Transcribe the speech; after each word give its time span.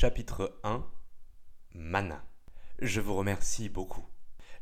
Chapitre 0.00 0.58
1 0.64 0.82
Mana. 1.74 2.24
Je 2.78 3.02
vous 3.02 3.14
remercie 3.14 3.68
beaucoup. 3.68 4.06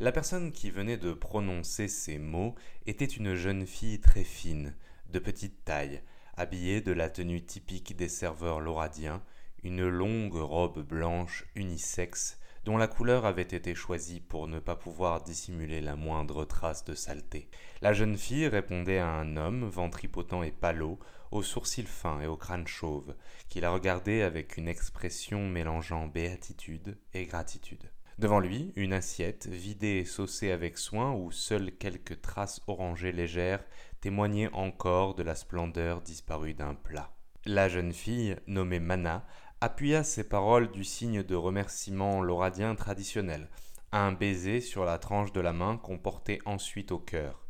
La 0.01 0.11
personne 0.11 0.51
qui 0.51 0.69
venait 0.73 0.97
de 0.97 1.13
prononcer 1.13 1.87
ces 1.87 2.19
mots 2.19 2.57
était 2.87 3.05
une 3.05 3.37
jeune 3.37 3.65
fille 3.65 4.01
très 4.01 4.25
fine, 4.25 4.75
de 5.11 5.21
petite 5.21 5.65
taille, 5.65 6.03
habillée 6.37 6.81
de 6.81 6.91
la 6.91 7.09
tenue 7.09 7.47
typique 7.47 7.95
des 7.95 8.09
serveurs 8.09 8.59
lauradiens, 8.59 9.23
une 9.63 9.87
longue 9.87 10.35
robe 10.35 10.81
blanche 10.81 11.47
unisexe 11.55 12.38
dont 12.69 12.77
la 12.77 12.87
couleur 12.87 13.25
avait 13.25 13.41
été 13.41 13.75
choisie 13.75 14.21
pour 14.21 14.47
ne 14.47 14.59
pas 14.59 14.77
pouvoir 14.77 15.23
dissimuler 15.23 15.81
la 15.81 15.97
moindre 15.97 16.45
trace 16.45 16.85
de 16.85 16.95
saleté. 16.95 17.49
La 17.81 17.95
jeune 17.95 18.19
fille 18.19 18.47
répondait 18.47 18.99
à 18.99 19.09
un 19.09 19.39
homme, 19.39 19.65
ventripotent 19.65 20.43
et 20.43 20.53
palot, 20.53 20.99
aux 21.31 21.43
sourcils 21.43 21.85
fins 21.85 22.21
et 22.21 22.27
au 22.27 22.37
crâne 22.37 22.67
chauve, 22.67 23.15
qui 23.49 23.63
la 23.63 23.71
regardait 23.71 24.21
avec 24.21 24.59
une 24.59 24.69
expression 24.69 25.49
mélangeant 25.49 26.09
béatitude 26.09 26.99
et 27.15 27.25
gratitude. 27.25 27.91
Devant 28.19 28.39
lui, 28.39 28.75
une 28.77 28.93
assiette, 28.93 29.47
vidée 29.47 30.01
et 30.01 30.05
saucée 30.05 30.51
avec 30.51 30.77
soin, 30.77 31.15
où 31.15 31.33
seules 31.33 31.73
quelques 31.73 32.21
traces 32.21 32.61
orangées 32.67 33.13
légères 33.13 33.65
témoignaient 34.03 34.53
encore 34.53 35.15
de 35.15 35.23
la 35.23 35.37
splendeur 35.37 36.03
disparue 36.03 36.53
d'un 36.53 36.75
plat. 36.75 37.15
La 37.47 37.71
jeune 37.71 37.95
fille, 37.95 38.37
nommée 38.47 38.81
Mana, 38.81 39.25
appuya 39.61 40.05
ses 40.05 40.25
paroles 40.25 40.71
du 40.71 40.85
signe 40.85 41.23
de 41.23 41.35
remerciement 41.35 42.23
lauradien 42.23 42.75
traditionnel, 42.75 43.49
un 43.93 44.13
baiser 44.13 44.61
sur 44.61 44.85
la 44.85 44.99
tranche 44.99 45.33
de 45.33 45.41
la 45.41 45.53
main 45.53 45.77
qu'on 45.77 45.99
portait 45.99 46.39
ensuite 46.45 46.93
au 46.93 46.99
cœur. 46.99 47.47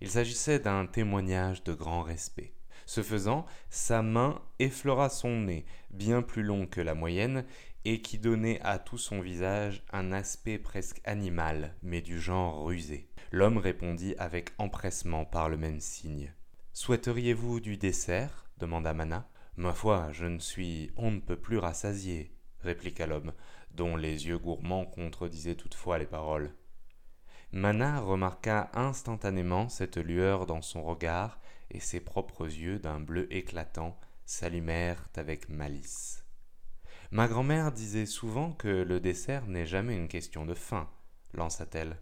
Il 0.00 0.10
s'agissait 0.10 0.58
d'un 0.58 0.86
témoignage 0.86 1.62
de 1.62 1.72
grand 1.72 2.02
respect. 2.02 2.52
Ce 2.86 3.02
faisant, 3.02 3.46
sa 3.70 4.02
main 4.02 4.42
effleura 4.58 5.08
son 5.08 5.40
nez, 5.42 5.64
bien 5.90 6.22
plus 6.22 6.42
long 6.42 6.66
que 6.66 6.80
la 6.80 6.94
moyenne, 6.94 7.44
et 7.84 8.00
qui 8.00 8.18
donnait 8.18 8.60
à 8.62 8.78
tout 8.78 8.98
son 8.98 9.20
visage 9.20 9.84
un 9.92 10.12
aspect 10.12 10.58
presque 10.58 11.00
animal, 11.04 11.74
mais 11.82 12.00
du 12.00 12.20
genre 12.20 12.64
rusé. 12.64 13.08
L'homme 13.30 13.58
répondit 13.58 14.14
avec 14.18 14.50
empressement 14.58 15.24
par 15.24 15.48
le 15.48 15.56
même 15.56 15.80
signe. 15.80 16.32
Souhaiteriez-vous 16.72 17.60
du 17.60 17.76
dessert? 17.76 18.46
demanda 18.58 18.94
Mana. 18.94 19.28
Ma 19.56 19.74
foi, 19.74 20.10
je 20.12 20.26
ne 20.26 20.38
suis 20.38 20.90
on 20.96 21.10
ne 21.10 21.20
peut 21.20 21.36
plus 21.36 21.58
rassasié, 21.58 22.32
répliqua 22.60 23.06
l'homme, 23.06 23.32
dont 23.72 23.96
les 23.96 24.26
yeux 24.26 24.38
gourmands 24.38 24.86
contredisaient 24.86 25.56
toutefois 25.56 25.98
les 25.98 26.06
paroles. 26.06 26.54
Mana 27.52 28.00
remarqua 28.00 28.70
instantanément 28.72 29.68
cette 29.68 29.98
lueur 29.98 30.46
dans 30.46 30.62
son 30.62 30.82
regard, 30.82 31.38
et 31.70 31.80
ses 31.80 32.00
propres 32.00 32.46
yeux 32.46 32.78
d'un 32.78 33.00
bleu 33.00 33.32
éclatant 33.32 33.98
s'allumèrent 34.24 35.08
avec 35.16 35.48
malice. 35.48 36.24
Ma 37.10 37.28
grand-mère 37.28 37.72
disait 37.72 38.06
souvent 38.06 38.52
que 38.52 38.68
le 38.68 39.00
dessert 39.00 39.46
n'est 39.46 39.66
jamais 39.66 39.94
une 39.94 40.08
question 40.08 40.46
de 40.46 40.54
faim, 40.54 40.88
lança-t-elle. 41.34 41.98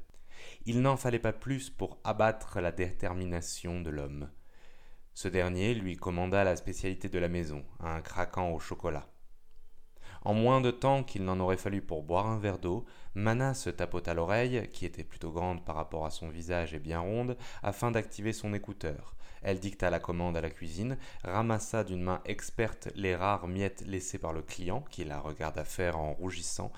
Il 0.67 0.83
n'en 0.83 0.97
fallait 0.97 1.19
pas 1.19 1.33
plus 1.33 1.69
pour 1.69 1.99
abattre 2.05 2.61
la 2.61 2.71
détermination 2.71 3.81
de 3.81 3.91
l'homme. 3.91 4.31
Ce 5.23 5.29
dernier 5.29 5.75
lui 5.75 5.97
commanda 5.97 6.45
la 6.45 6.57
spécialité 6.57 7.11
de 7.11 7.19
la 7.19 7.29
maison, 7.29 7.63
un 7.79 8.01
craquant 8.01 8.53
au 8.53 8.59
chocolat. 8.59 9.07
En 10.23 10.33
moins 10.33 10.63
de 10.63 10.71
temps 10.71 11.05
qu'il 11.05 11.27
n'en 11.27 11.41
aurait 11.41 11.59
fallu 11.59 11.83
pour 11.83 12.03
boire 12.03 12.27
un 12.27 12.39
verre 12.39 12.59
d'eau, 12.59 12.87
Mana 13.15 13.53
se 13.53 13.69
tapota 13.69 14.15
l'oreille, 14.15 14.67
qui 14.73 14.87
était 14.87 15.05
plutôt 15.05 15.31
grande 15.31 15.63
par 15.63 15.75
rapport 15.75 16.07
à 16.07 16.11
son 16.11 16.31
visage 16.31 16.73
et 16.73 16.79
bien 16.79 17.01
ronde, 17.01 17.37
afin 17.63 17.91
d'activer 17.91 18.33
son 18.33 18.55
écouteur. 18.55 19.15
Elle 19.43 19.61
dicta 19.61 19.91
la 19.91 20.01
commande 20.01 20.39
à 20.39 20.41
la 20.41 20.49
cuisine, 20.49 20.97
ramassa 21.23 21.85
d'une 21.85 22.03
main 22.03 22.23
experte 22.25 22.89
les 22.95 23.15
rares 23.15 23.47
miettes 23.47 23.85
laissées 23.87 24.19
par 24.19 24.33
le 24.33 24.41
client, 24.41 24.87
qui 24.89 25.05
la 25.05 25.21
regarda 25.21 25.67
faire 25.67 25.99
en 25.99 26.15
rougissant, 26.15 26.73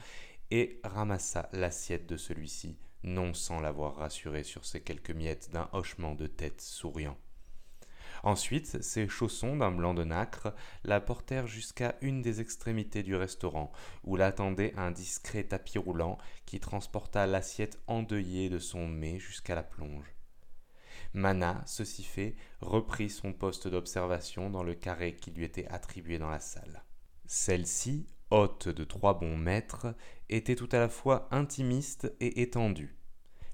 et 0.51 0.81
ramassa 0.83 1.49
l'assiette 1.53 2.09
de 2.09 2.17
celui-ci, 2.17 2.77
non 3.05 3.35
sans 3.35 3.61
l'avoir 3.61 3.95
rassuré 3.95 4.43
sur 4.43 4.65
ces 4.65 4.81
quelques 4.81 5.13
miettes 5.13 5.51
d'un 5.53 5.69
hochement 5.73 6.17
de 6.17 6.27
tête 6.27 6.61
souriant. 6.61 7.17
Ensuite, 8.23 8.83
ses 8.83 9.09
chaussons 9.09 9.57
d'un 9.57 9.73
blanc 9.73 9.95
de 9.95 10.05
nacre 10.05 10.55
la 10.85 11.01
portèrent 11.01 11.49
jusqu'à 11.49 11.97
une 12.03 12.23
des 12.23 12.41
extrémités 12.41 13.03
du 13.03 13.17
restaurant, 13.17 13.73
où 14.05 14.17
l'attendait 14.17 14.75
un 14.77 14.93
discret 14.93 15.45
tapis 15.45 15.79
roulant 15.79 16.19
qui 16.47 16.61
transporta 16.61 17.27
l'assiette 17.27 17.81
endeuillée 17.89 18.49
de 18.49 18.61
son 18.61 18.87
mets 18.87 19.19
jusqu'à 19.19 19.57
la 19.57 19.65
plonge. 19.65 20.15
Mana, 21.15 21.63
ceci 21.67 22.05
fait, 22.05 22.37
reprit 22.61 23.11
son 23.11 23.33
poste 23.33 23.69
d'observation 23.69 24.51
dans 24.51 24.63
le 24.63 24.75
carré 24.75 25.17
qui 25.17 25.31
lui 25.31 25.45
était 25.45 25.67
attribué 25.67 26.19
dans 26.19 26.31
la 26.31 26.41
salle. 26.41 26.85
Celle-ci, 27.27 28.07
haute 28.31 28.69
de 28.69 28.85
trois 28.85 29.19
bons 29.19 29.37
mètres, 29.37 29.95
était 30.29 30.57
tout 30.57 30.69
à 30.73 30.79
la 30.79 30.89
fois 30.89 31.29
intimiste 31.31 32.15
et 32.21 32.41
étendue. 32.41 32.97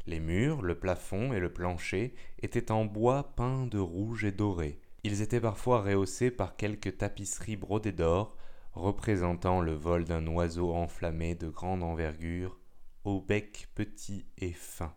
Les 0.09 0.21
murs, 0.21 0.63
le 0.63 0.75
plafond 0.75 1.35
et 1.35 1.39
le 1.39 1.53
plancher 1.53 2.15
étaient 2.41 2.73
en 2.73 2.87
bois 2.87 3.35
peint 3.37 3.67
de 3.67 3.79
rouge 3.79 4.25
et 4.25 4.33
doré. 4.33 4.81
Ils 5.05 5.21
étaient 5.21 5.39
parfois 5.39 5.83
rehaussés 5.83 6.31
par 6.31 6.57
quelques 6.57 6.97
tapisseries 6.97 7.57
brodées 7.57 7.93
d'or, 7.93 8.35
représentant 8.73 9.61
le 9.61 9.75
vol 9.75 10.07
d'un 10.07 10.27
oiseau 10.29 10.73
enflammé 10.73 11.35
de 11.35 11.51
grande 11.51 11.83
envergure, 11.83 12.59
au 13.05 13.21
bec 13.21 13.69
petit 13.75 14.25
et 14.39 14.55
fin. 14.55 14.95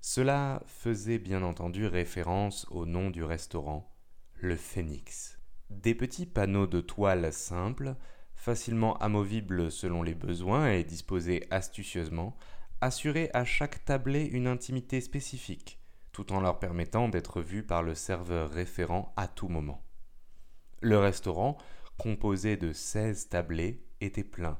Cela 0.00 0.64
faisait 0.66 1.20
bien 1.20 1.44
entendu 1.44 1.86
référence 1.86 2.66
au 2.72 2.86
nom 2.86 3.10
du 3.10 3.22
restaurant, 3.22 3.94
le 4.34 4.56
Phénix. 4.56 5.38
Des 5.70 5.94
petits 5.94 6.26
panneaux 6.26 6.66
de 6.66 6.80
toile 6.80 7.32
simples, 7.32 7.94
facilement 8.34 8.98
amovibles 8.98 9.70
selon 9.70 10.02
les 10.02 10.14
besoins 10.14 10.72
et 10.72 10.82
disposés 10.82 11.46
astucieusement, 11.50 12.36
assurer 12.84 13.30
à 13.32 13.46
chaque 13.46 13.82
tablé 13.86 14.26
une 14.26 14.46
intimité 14.46 15.00
spécifique, 15.00 15.80
tout 16.12 16.32
en 16.34 16.40
leur 16.40 16.58
permettant 16.58 17.08
d'être 17.08 17.40
vus 17.40 17.62
par 17.62 17.82
le 17.82 17.94
serveur 17.94 18.50
référent 18.50 19.14
à 19.16 19.26
tout 19.26 19.48
moment. 19.48 19.82
Le 20.82 20.98
restaurant, 20.98 21.56
composé 21.96 22.58
de 22.58 22.74
seize 22.74 23.30
tablés, 23.30 23.82
était 24.02 24.22
plein. 24.22 24.58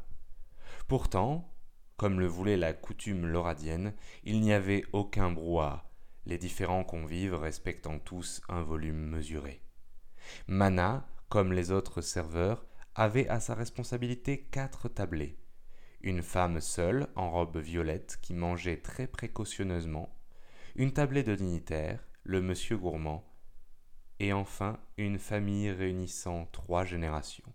Pourtant, 0.88 1.52
comme 1.98 2.18
le 2.18 2.26
voulait 2.26 2.56
la 2.56 2.72
coutume 2.72 3.26
loradienne, 3.26 3.92
il 4.22 4.40
n'y 4.40 4.54
avait 4.54 4.84
aucun 4.94 5.30
brouhaha, 5.30 5.84
les 6.24 6.38
différents 6.38 6.84
convives 6.84 7.34
respectant 7.34 7.98
tous 7.98 8.40
un 8.48 8.62
volume 8.62 9.06
mesuré. 9.06 9.60
Mana, 10.48 11.06
comme 11.28 11.52
les 11.52 11.72
autres 11.72 12.00
serveurs, 12.00 12.64
avait 12.94 13.28
à 13.28 13.38
sa 13.38 13.54
responsabilité 13.54 14.48
quatre 14.50 14.88
tablés 14.88 15.36
une 16.04 16.22
femme 16.22 16.60
seule 16.60 17.08
en 17.16 17.30
robe 17.30 17.56
violette 17.56 18.18
qui 18.20 18.34
mangeait 18.34 18.76
très 18.76 19.06
précautionneusement, 19.06 20.14
une 20.76 20.92
tablée 20.92 21.22
de 21.22 21.34
dignitaires, 21.34 22.06
le 22.24 22.42
monsieur 22.42 22.76
gourmand, 22.76 23.24
et 24.20 24.34
enfin 24.34 24.78
une 24.98 25.18
famille 25.18 25.70
réunissant 25.70 26.46
trois 26.52 26.84
générations. 26.84 27.50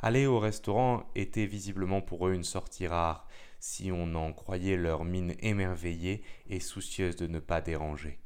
Aller 0.00 0.26
au 0.26 0.38
restaurant 0.38 1.10
était 1.14 1.46
visiblement 1.46 2.02
pour 2.02 2.28
eux 2.28 2.34
une 2.34 2.44
sortie 2.44 2.86
rare, 2.86 3.26
si 3.58 3.90
on 3.90 4.14
en 4.16 4.34
croyait 4.34 4.76
leur 4.76 5.06
mine 5.06 5.34
émerveillée 5.40 6.22
et 6.48 6.60
soucieuse 6.60 7.16
de 7.16 7.26
ne 7.26 7.38
pas 7.38 7.62
déranger. 7.62 8.20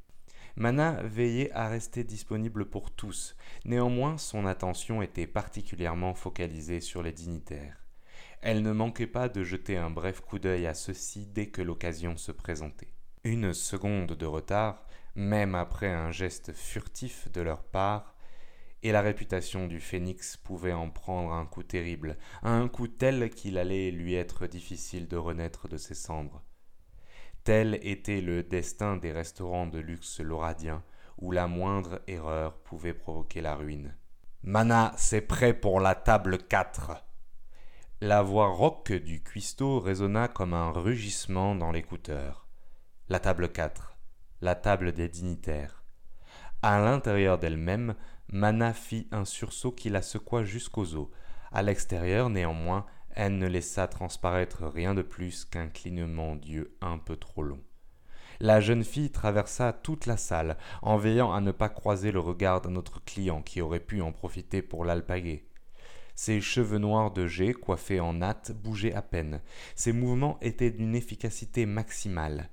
Mana 0.56 1.00
veillait 1.04 1.52
à 1.52 1.68
rester 1.68 2.02
disponible 2.02 2.68
pour 2.68 2.90
tous, 2.90 3.36
néanmoins 3.64 4.18
son 4.18 4.44
attention 4.44 5.02
était 5.02 5.28
particulièrement 5.28 6.14
focalisée 6.14 6.80
sur 6.80 7.04
les 7.04 7.12
dignitaires. 7.12 7.85
Elle 8.48 8.62
ne 8.62 8.70
manquait 8.70 9.08
pas 9.08 9.28
de 9.28 9.42
jeter 9.42 9.76
un 9.76 9.90
bref 9.90 10.20
coup 10.20 10.38
d'œil 10.38 10.68
à 10.68 10.74
ceux-ci 10.74 11.26
dès 11.26 11.48
que 11.48 11.62
l'occasion 11.62 12.16
se 12.16 12.30
présentait. 12.30 12.92
Une 13.24 13.52
seconde 13.52 14.12
de 14.12 14.24
retard, 14.24 14.86
même 15.16 15.56
après 15.56 15.90
un 15.90 16.12
geste 16.12 16.52
furtif 16.52 17.28
de 17.32 17.40
leur 17.40 17.64
part, 17.64 18.14
et 18.84 18.92
la 18.92 19.00
réputation 19.00 19.66
du 19.66 19.80
phénix 19.80 20.36
pouvait 20.36 20.72
en 20.72 20.90
prendre 20.90 21.32
un 21.32 21.44
coup 21.44 21.64
terrible, 21.64 22.18
un 22.44 22.68
coup 22.68 22.86
tel 22.86 23.30
qu'il 23.30 23.58
allait 23.58 23.90
lui 23.90 24.14
être 24.14 24.46
difficile 24.46 25.08
de 25.08 25.16
renaître 25.16 25.66
de 25.66 25.76
ses 25.76 25.94
cendres. 25.94 26.44
Tel 27.42 27.80
était 27.82 28.20
le 28.20 28.44
destin 28.44 28.96
des 28.96 29.10
restaurants 29.10 29.66
de 29.66 29.80
luxe 29.80 30.20
lauradiens, 30.20 30.84
où 31.18 31.32
la 31.32 31.48
moindre 31.48 32.00
erreur 32.06 32.58
pouvait 32.58 32.94
provoquer 32.94 33.40
la 33.40 33.56
ruine. 33.56 33.96
Mana, 34.44 34.92
c'est 34.96 35.22
prêt 35.22 35.52
pour 35.52 35.80
la 35.80 35.96
table 35.96 36.38
4. 36.46 37.05
La 38.02 38.20
voix 38.20 38.48
rauque 38.48 38.92
du 38.92 39.22
cuistot 39.22 39.80
résonna 39.80 40.28
comme 40.28 40.52
un 40.52 40.70
rugissement 40.70 41.54
dans 41.54 41.72
l'écouteur. 41.72 42.46
La 43.08 43.20
table 43.20 43.50
4, 43.50 43.96
la 44.42 44.54
table 44.54 44.92
des 44.92 45.08
dignitaires. 45.08 45.82
À 46.60 46.78
l'intérieur 46.78 47.38
d'elle-même, 47.38 47.94
Mana 48.30 48.74
fit 48.74 49.08
un 49.12 49.24
sursaut 49.24 49.72
qui 49.72 49.88
la 49.88 50.02
secoua 50.02 50.44
jusqu'aux 50.44 50.94
os. 50.94 51.08
À 51.50 51.62
l'extérieur, 51.62 52.28
néanmoins, 52.28 52.84
elle 53.14 53.38
ne 53.38 53.46
laissa 53.46 53.88
transparaître 53.88 54.66
rien 54.66 54.92
de 54.92 55.00
plus 55.00 55.46
qu'un 55.46 55.68
clignement 55.68 56.36
d'yeux 56.36 56.76
un 56.82 56.98
peu 56.98 57.16
trop 57.16 57.42
long. 57.42 57.62
La 58.40 58.60
jeune 58.60 58.84
fille 58.84 59.10
traversa 59.10 59.72
toute 59.72 60.04
la 60.04 60.18
salle, 60.18 60.58
en 60.82 60.98
veillant 60.98 61.32
à 61.32 61.40
ne 61.40 61.50
pas 61.50 61.70
croiser 61.70 62.12
le 62.12 62.20
regard 62.20 62.60
d'un 62.60 62.76
autre 62.76 63.02
client 63.02 63.40
qui 63.40 63.62
aurait 63.62 63.80
pu 63.80 64.02
en 64.02 64.12
profiter 64.12 64.60
pour 64.60 64.84
l'alpaguer. 64.84 65.45
Ses 66.16 66.40
cheveux 66.40 66.78
noirs 66.78 67.12
de 67.12 67.26
jet, 67.26 67.52
coiffés 67.52 68.00
en 68.00 68.14
natte, 68.14 68.50
bougeaient 68.50 68.94
à 68.94 69.02
peine. 69.02 69.42
Ses 69.74 69.92
mouvements 69.92 70.38
étaient 70.40 70.70
d'une 70.70 70.94
efficacité 70.94 71.66
maximale. 71.66 72.48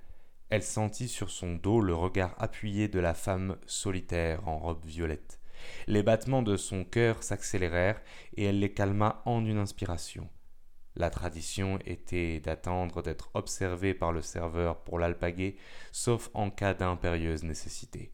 Elle 0.50 0.64
sentit 0.64 1.08
sur 1.08 1.32
son 1.32 1.56
dos 1.56 1.80
le 1.80 1.96
regard 1.96 2.36
appuyé 2.38 2.90
de 2.90 3.00
la 3.00 3.14
femme 3.14 3.56
solitaire 3.66 4.46
en 4.48 4.60
robe 4.60 4.86
violette. 4.86 5.40
Les 5.88 6.04
battements 6.04 6.44
de 6.44 6.58
son 6.58 6.84
cœur 6.84 7.24
s'accélérèrent 7.24 8.02
et 8.36 8.44
elle 8.44 8.60
les 8.60 8.74
calma 8.74 9.22
en 9.26 9.46
une 9.46 9.58
inspiration. 9.58 10.30
La 10.96 11.10
tradition 11.10 11.80
était 11.86 12.42
d'attendre 12.42 13.02
d'être 13.02 13.32
observé 13.34 13.94
par 13.94 14.12
le 14.12 14.22
serveur 14.22 14.84
pour 14.84 15.00
l'alpaguer, 15.00 15.56
sauf 15.94 16.30
en 16.34 16.50
cas 16.50 16.74
d'impérieuse 16.74 17.44
nécessité. 17.44 18.12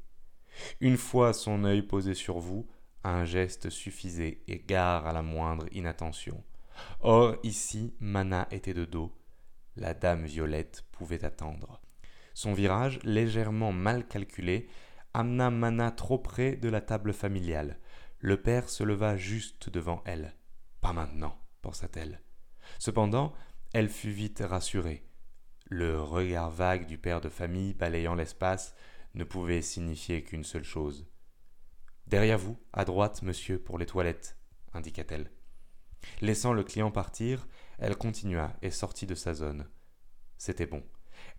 Une 0.80 0.98
fois 0.98 1.34
son 1.34 1.64
œil 1.64 1.82
posé 1.82 2.14
sur 2.14 2.38
vous, 2.38 2.70
un 3.04 3.26
geste 3.26 3.70
suffisait, 3.70 4.42
égard 4.48 5.08
à 5.08 5.14
la 5.14 5.22
moindre 5.22 5.66
inattention. 5.72 6.44
Or 7.02 7.38
ici, 7.44 7.94
Mana 8.00 8.48
était 8.52 8.74
de 8.74 8.86
dos. 8.86 9.12
La 9.76 9.94
dame 9.94 10.26
violette 10.26 10.84
pouvait 10.92 11.24
attendre. 11.24 11.82
Son 12.34 12.54
virage, 12.54 13.00
légèrement 13.04 13.72
mal 13.72 14.08
calculé, 14.08 14.70
amena 15.14 15.50
Mana 15.50 15.92
trop 15.92 16.18
près 16.18 16.56
de 16.56 16.70
la 16.70 16.82
table 16.82 17.14
familiale. 17.14 17.80
Le 18.20 18.42
père 18.42 18.70
se 18.70 18.84
leva 18.84 19.16
juste 19.16 19.70
devant 19.70 20.02
elle. 20.06 20.36
Pas 20.82 20.94
maintenant, 20.94 21.38
pensa-t-elle. 21.62 22.22
Cependant, 22.78 23.34
elle 23.74 23.90
fut 23.90 24.12
vite 24.12 24.44
rassurée. 24.46 25.04
Le 25.66 26.02
regard 26.02 26.50
vague 26.50 26.86
du 26.86 26.98
père 26.98 27.22
de 27.22 27.30
famille 27.30 27.74
balayant 27.74 28.16
l'espace 28.16 28.76
ne 29.14 29.24
pouvait 29.24 29.62
signifier 29.62 30.24
qu'une 30.24 30.44
seule 30.44 30.64
chose. 30.64 31.08
Derrière 32.10 32.40
vous, 32.40 32.58
à 32.74 32.86
droite, 32.86 33.22
monsieur, 33.22 33.60
pour 33.60 33.78
les 33.78 33.86
toilettes, 33.86 34.36
indiqua-t-elle. 34.74 35.30
Laissant 36.22 36.54
le 36.54 36.64
client 36.64 36.90
partir, 36.90 37.48
elle 37.78 37.96
continua 37.96 38.54
et 38.64 38.72
sortit 38.72 39.06
de 39.06 39.14
sa 39.14 39.36
zone. 39.36 39.70
C'était 40.36 40.66
bon. 40.66 40.82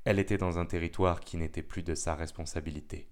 Elle 0.05 0.20
était 0.20 0.38
dans 0.38 0.61
un 0.61 0.67
territoire 0.67 1.19
qui 1.22 1.38
n'était 1.38 1.64
plus 1.64 1.82
de 1.82 1.96
sa 1.96 2.14
responsabilité. 2.14 3.08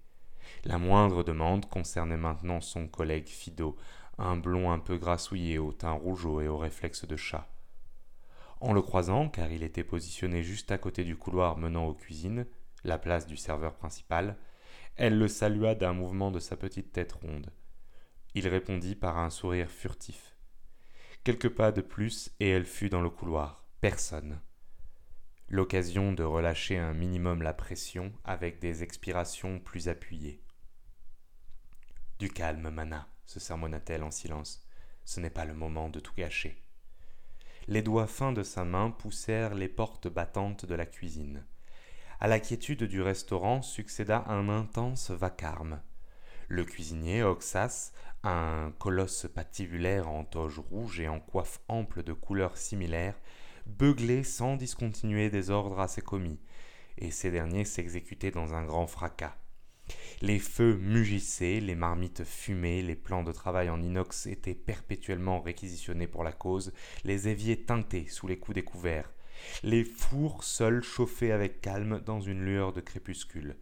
La 0.63 0.77
moindre 0.77 1.21
demande 1.21 1.67
concernait 1.67 2.15
maintenant 2.15 2.61
son 2.61 2.87
collègue 2.87 3.27
Fido, 3.27 3.75
un 4.17 4.37
blond 4.37 4.71
un 4.71 4.79
peu 4.79 4.97
grassouillé 4.97 5.57
au 5.57 5.73
teint 5.73 5.91
rougeau 5.91 6.39
et 6.39 6.47
aux 6.47 6.57
réflexes 6.57 7.05
de 7.05 7.17
chat. 7.17 7.49
En 8.61 8.71
le 8.71 8.81
croisant, 8.81 9.27
car 9.27 9.51
il 9.51 9.63
était 9.63 9.83
positionné 9.83 10.43
juste 10.43 10.71
à 10.71 10.77
côté 10.77 11.03
du 11.03 11.17
couloir 11.17 11.57
menant 11.57 11.87
aux 11.87 11.93
cuisines, 11.93 12.45
la 12.85 12.97
place 12.97 13.27
du 13.27 13.35
serveur 13.35 13.75
principal, 13.75 14.37
elle 14.99 15.17
le 15.17 15.29
salua 15.29 15.75
d'un 15.75 15.93
mouvement 15.93 16.29
de 16.29 16.39
sa 16.39 16.57
petite 16.57 16.91
tête 16.91 17.13
ronde. 17.13 17.53
Il 18.35 18.49
répondit 18.49 18.95
par 18.95 19.17
un 19.17 19.29
sourire 19.29 19.71
furtif. 19.71 20.35
Quelques 21.23 21.47
pas 21.47 21.71
de 21.71 21.79
plus 21.79 22.31
et 22.41 22.49
elle 22.49 22.65
fut 22.65 22.89
dans 22.89 23.01
le 23.01 23.09
couloir. 23.09 23.63
Personne. 23.79 24.41
L'occasion 25.47 26.11
de 26.11 26.23
relâcher 26.23 26.77
un 26.77 26.93
minimum 26.93 27.41
la 27.41 27.53
pression 27.53 28.11
avec 28.25 28.59
des 28.59 28.83
expirations 28.83 29.61
plus 29.61 29.87
appuyées. 29.87 30.43
Du 32.19 32.27
calme, 32.29 32.69
Mana, 32.69 33.07
se 33.25 33.39
sermonna-t-elle 33.39 34.03
en 34.03 34.11
silence. 34.11 34.67
Ce 35.05 35.21
n'est 35.21 35.29
pas 35.29 35.45
le 35.45 35.53
moment 35.53 35.87
de 35.87 36.01
tout 36.01 36.13
gâcher. 36.13 36.61
Les 37.67 37.81
doigts 37.81 38.07
fins 38.07 38.33
de 38.33 38.43
sa 38.43 38.65
main 38.65 38.91
poussèrent 38.91 39.55
les 39.55 39.69
portes 39.69 40.09
battantes 40.09 40.65
de 40.65 40.75
la 40.75 40.85
cuisine. 40.85 41.45
À 42.21 42.27
la 42.27 42.41
quiétude 42.41 42.83
du 42.83 43.01
restaurant 43.01 43.61
succéda 43.61 44.25
un 44.27 44.49
intense 44.49 45.09
vacarme. 45.09 45.79
Le 46.49 46.65
cuisinier 46.65 47.23
Oxas, 47.23 47.93
un 48.23 48.73
colosse 48.77 49.25
patibulaire 49.33 50.09
en 50.09 50.25
toge 50.25 50.59
rouge 50.59 50.99
et 50.99 51.07
en 51.07 51.21
coiffe 51.21 51.61
ample 51.69 52.03
de 52.03 52.11
couleurs 52.11 52.57
similaires, 52.57 53.17
beuglait 53.67 54.23
sans 54.23 54.57
discontinuer 54.57 55.29
des 55.29 55.49
ordres 55.49 55.79
à 55.79 55.87
ses 55.87 56.01
commis, 56.01 56.41
et 56.97 57.09
ces 57.09 57.31
derniers 57.31 57.63
s'exécutaient 57.63 58.31
dans 58.31 58.53
un 58.53 58.65
grand 58.65 58.87
fracas. 58.87 59.37
Les 60.21 60.39
feux 60.39 60.75
mugissaient, 60.75 61.61
les 61.61 61.75
marmites 61.75 62.25
fumaient, 62.25 62.81
les 62.81 62.97
plans 62.97 63.23
de 63.23 63.31
travail 63.31 63.69
en 63.69 63.81
inox 63.81 64.27
étaient 64.27 64.55
perpétuellement 64.55 65.39
réquisitionnés 65.39 66.07
pour 66.07 66.25
la 66.25 66.33
cause, 66.33 66.73
les 67.05 67.29
éviers 67.29 67.63
teintaient 67.63 68.07
sous 68.07 68.27
les 68.27 68.39
coups 68.39 68.55
découverts. 68.55 69.09
Les 69.63 69.83
fours 69.83 70.43
seuls 70.43 70.83
chauffaient 70.83 71.31
avec 71.31 71.61
calme 71.61 72.01
dans 72.05 72.21
une 72.21 72.43
lueur 72.43 72.73
de 72.73 72.81
crépuscule. 72.81 73.55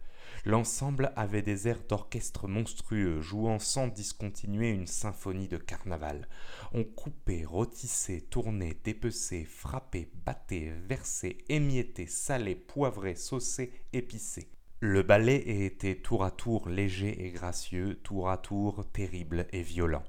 L'ensemble 0.44 1.12
avait 1.16 1.42
des 1.42 1.68
airs 1.68 1.82
d'orchestre 1.88 2.48
monstrueux, 2.48 3.20
jouant 3.20 3.58
sans 3.58 3.88
discontinuer 3.88 4.70
une 4.70 4.86
symphonie 4.86 5.48
de 5.48 5.56
carnaval. 5.56 6.28
On 6.72 6.84
coupait, 6.84 7.44
rôtissait, 7.44 8.20
tournait, 8.20 8.76
dépecait, 8.84 9.44
frappait, 9.44 10.10
battait, 10.24 10.72
versait, 10.86 11.38
émiettait, 11.48 12.06
salait, 12.06 12.54
poivrait, 12.54 13.14
sauçait, 13.14 13.72
épicé. 13.92 14.48
Le 14.80 15.02
ballet 15.02 15.64
était 15.64 15.96
tour 15.96 16.24
à 16.24 16.30
tour 16.30 16.68
léger 16.68 17.26
et 17.26 17.30
gracieux, 17.30 17.98
tour 18.04 18.30
à 18.30 18.38
tour 18.38 18.86
terrible 18.92 19.46
et 19.52 19.62
violent. 19.62 20.04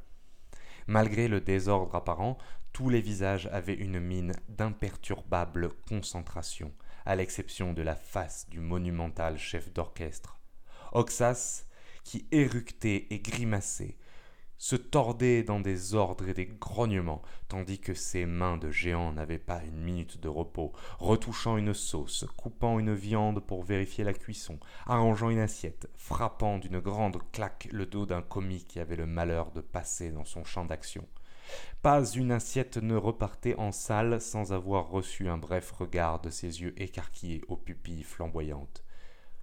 Malgré 0.90 1.28
le 1.28 1.40
désordre 1.40 1.94
apparent, 1.94 2.40
tous 2.74 2.90
les 2.90 3.00
visages 3.00 3.46
avaient 3.52 3.76
une 3.76 4.00
mine 4.00 4.34
d'imperturbable 4.48 5.70
concentration, 5.88 6.74
à 7.06 7.16
l'exception 7.16 7.74
de 7.74 7.84
la 7.84 7.94
face 7.94 8.50
du 8.50 8.60
monumental 8.60 9.38
chef 9.38 9.72
d'orchestre. 9.72 10.40
Oxas, 10.92 11.68
qui 12.04 12.28
éructait 12.32 13.06
et 13.12 13.20
grimaçait, 13.20 13.98
se 14.60 14.76
tordait 14.76 15.42
dans 15.42 15.62
des 15.62 15.96
ordres 15.96 16.28
et 16.28 16.34
des 16.34 16.46
grognements, 16.46 17.24
tandis 17.48 17.80
que 17.80 17.94
ses 17.94 18.26
mains 18.26 18.58
de 18.58 18.70
géant 18.70 19.14
n'avaient 19.14 19.40
pas 19.40 19.64
une 19.64 19.82
minute 19.82 20.20
de 20.20 20.28
repos, 20.28 20.74
retouchant 21.00 21.56
une 21.56 21.74
sauce, 21.74 22.26
coupant 22.38 22.78
une 22.78 22.94
viande 22.94 23.40
pour 23.40 23.64
vérifier 23.64 24.04
la 24.04 24.14
cuisson, 24.14 24.60
arrangeant 24.86 25.30
une 25.30 25.40
assiette, 25.40 25.90
frappant 25.96 26.60
d'une 26.60 26.80
grande 26.80 27.20
claque 27.32 27.70
le 27.72 27.86
dos 27.86 28.06
d'un 28.06 28.22
commis 28.22 28.66
qui 28.66 28.82
avait 28.82 28.98
le 28.98 29.08
malheur 29.08 29.52
de 29.52 29.62
passer 29.62 30.12
dans 30.12 30.26
son 30.26 30.44
champ 30.44 30.66
d'action. 30.66 31.08
Pas 31.82 32.06
une 32.06 32.34
assiette 32.34 32.78
ne 32.78 32.96
repartait 32.96 33.56
en 33.56 33.72
salle 33.72 34.20
sans 34.20 34.52
avoir 34.52 34.90
reçu 34.90 35.30
un 35.30 35.38
bref 35.38 35.72
regard 35.72 36.20
de 36.20 36.30
ses 36.30 36.62
yeux 36.62 36.74
écarquillés 36.80 37.42
aux 37.48 37.58
pupilles 37.58 38.04
flamboyantes. 38.04 38.84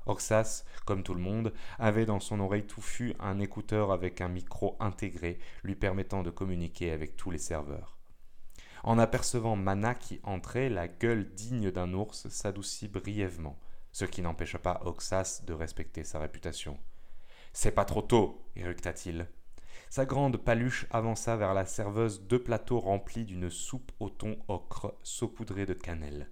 Oxas, 0.06 0.64
comme 0.84 1.02
tout 1.02 1.14
le 1.14 1.20
monde, 1.20 1.52
avait 1.78 2.06
dans 2.06 2.20
son 2.20 2.40
oreille 2.40 2.66
touffue 2.66 3.14
un 3.20 3.38
écouteur 3.40 3.92
avec 3.92 4.20
un 4.20 4.28
micro 4.28 4.76
intégré 4.80 5.38
lui 5.62 5.74
permettant 5.74 6.22
de 6.22 6.30
communiquer 6.30 6.92
avec 6.92 7.16
tous 7.16 7.30
les 7.30 7.38
serveurs. 7.38 7.96
En 8.84 8.98
apercevant 8.98 9.56
Mana 9.56 9.94
qui 9.94 10.20
entrait, 10.22 10.68
la 10.68 10.86
gueule 10.86 11.28
digne 11.34 11.70
d'un 11.70 11.92
ours 11.92 12.28
s'adoucit 12.28 12.88
brièvement, 12.88 13.58
ce 13.92 14.04
qui 14.04 14.22
n'empêcha 14.22 14.58
pas 14.58 14.80
Oxas 14.84 15.42
de 15.44 15.52
respecter 15.52 16.04
sa 16.04 16.20
réputation. 16.20 16.78
C'est 17.52 17.72
pas 17.72 17.84
trop 17.84 18.02
tôt, 18.02 18.44
éructa-t-il. 18.54 19.26
Sa 19.88 20.04
grande 20.04 20.36
paluche 20.36 20.86
avança 20.90 21.36
vers 21.36 21.54
la 21.54 21.64
serveuse 21.64 22.22
deux 22.22 22.42
plateaux 22.42 22.80
remplis 22.80 23.24
d'une 23.24 23.50
soupe 23.50 23.92
au 23.98 24.10
thon 24.10 24.36
ocre 24.48 24.94
saupoudrée 25.02 25.66
de 25.66 25.74
cannelle. 25.74 26.30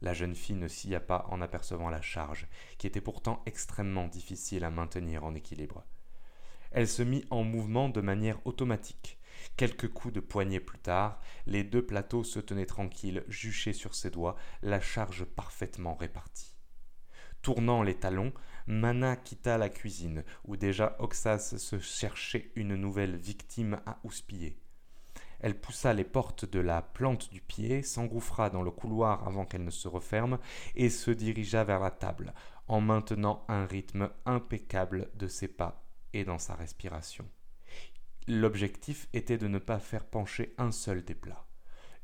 La 0.00 0.14
jeune 0.14 0.34
fille 0.34 0.56
ne 0.56 0.68
scia 0.68 1.00
pas 1.00 1.26
en 1.30 1.40
apercevant 1.40 1.90
la 1.90 2.00
charge, 2.00 2.46
qui 2.78 2.86
était 2.86 3.00
pourtant 3.00 3.42
extrêmement 3.46 4.06
difficile 4.06 4.64
à 4.64 4.70
maintenir 4.70 5.24
en 5.24 5.34
équilibre. 5.34 5.84
Elle 6.70 6.88
se 6.88 7.02
mit 7.02 7.24
en 7.30 7.42
mouvement 7.42 7.88
de 7.88 8.00
manière 8.00 8.38
automatique. 8.46 9.18
Quelques 9.56 9.88
coups 9.88 10.14
de 10.14 10.20
poignet 10.20 10.60
plus 10.60 10.78
tard, 10.78 11.20
les 11.46 11.64
deux 11.64 11.84
plateaux 11.84 12.24
se 12.24 12.38
tenaient 12.38 12.66
tranquilles, 12.66 13.24
juchés 13.28 13.72
sur 13.72 13.94
ses 13.94 14.10
doigts, 14.10 14.36
la 14.62 14.80
charge 14.80 15.24
parfaitement 15.24 15.94
répartie. 15.94 16.54
Tournant 17.42 17.82
les 17.82 17.94
talons, 17.94 18.32
Mana 18.66 19.16
quitta 19.16 19.56
la 19.56 19.68
cuisine, 19.68 20.24
où 20.44 20.56
déjà 20.56 20.96
Oxas 20.98 21.56
se 21.56 21.78
cherchait 21.78 22.50
une 22.54 22.74
nouvelle 22.74 23.16
victime 23.16 23.80
à 23.86 23.98
houspiller. 24.04 24.58
Elle 25.40 25.58
poussa 25.58 25.94
les 25.94 26.04
portes 26.04 26.44
de 26.44 26.60
la 26.60 26.82
plante 26.82 27.30
du 27.30 27.40
pied, 27.40 27.82
s'engouffra 27.82 28.50
dans 28.50 28.62
le 28.62 28.70
couloir 28.70 29.26
avant 29.26 29.44
qu'elle 29.44 29.64
ne 29.64 29.70
se 29.70 29.88
referme, 29.88 30.38
et 30.74 30.90
se 30.90 31.10
dirigea 31.10 31.64
vers 31.64 31.80
la 31.80 31.90
table, 31.90 32.34
en 32.66 32.80
maintenant 32.80 33.44
un 33.48 33.64
rythme 33.64 34.10
impeccable 34.26 35.10
de 35.14 35.28
ses 35.28 35.48
pas 35.48 35.84
et 36.12 36.24
dans 36.24 36.38
sa 36.38 36.54
respiration. 36.54 37.28
L'objectif 38.26 39.08
était 39.12 39.38
de 39.38 39.48
ne 39.48 39.58
pas 39.58 39.78
faire 39.78 40.04
pencher 40.04 40.54
un 40.58 40.70
seul 40.70 41.04
des 41.04 41.14
plats. 41.14 41.46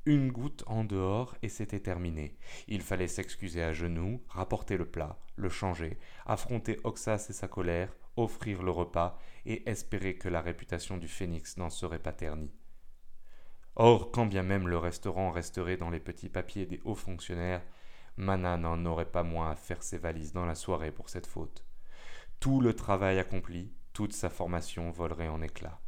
Une 0.06 0.30
goutte 0.30 0.64
en 0.66 0.84
dehors 0.84 1.34
et 1.42 1.48
c'était 1.48 1.80
terminé. 1.80 2.36
Il 2.68 2.82
fallait 2.82 3.08
s'excuser 3.08 3.62
à 3.62 3.72
genoux, 3.72 4.22
rapporter 4.28 4.76
le 4.76 4.84
plat, 4.84 5.18
le 5.36 5.48
changer, 5.48 5.98
affronter 6.26 6.78
Oxas 6.84 7.26
et 7.30 7.32
sa 7.32 7.48
colère, 7.48 7.94
offrir 8.16 8.62
le 8.62 8.70
repas 8.70 9.18
et 9.46 9.68
espérer 9.68 10.16
que 10.16 10.28
la 10.28 10.40
réputation 10.40 10.98
du 10.98 11.08
phénix 11.08 11.56
n'en 11.56 11.70
serait 11.70 11.98
pas 11.98 12.12
ternie. 12.12 12.52
Or, 13.76 14.12
quand 14.12 14.26
bien 14.26 14.42
même 14.42 14.68
le 14.68 14.78
restaurant 14.78 15.30
resterait 15.30 15.76
dans 15.76 15.90
les 15.90 16.00
petits 16.00 16.28
papiers 16.28 16.66
des 16.66 16.80
hauts 16.84 16.94
fonctionnaires, 16.94 17.62
Mana 18.16 18.56
n'en 18.56 18.86
aurait 18.86 19.10
pas 19.10 19.24
moins 19.24 19.50
à 19.50 19.56
faire 19.56 19.82
ses 19.82 19.98
valises 19.98 20.32
dans 20.32 20.46
la 20.46 20.54
soirée 20.54 20.92
pour 20.92 21.08
cette 21.08 21.26
faute. 21.26 21.64
Tout 22.38 22.60
le 22.60 22.74
travail 22.74 23.18
accompli, 23.18 23.72
toute 23.92 24.12
sa 24.12 24.30
formation 24.30 24.90
volerait 24.90 25.28
en 25.28 25.42
éclats. 25.42 25.80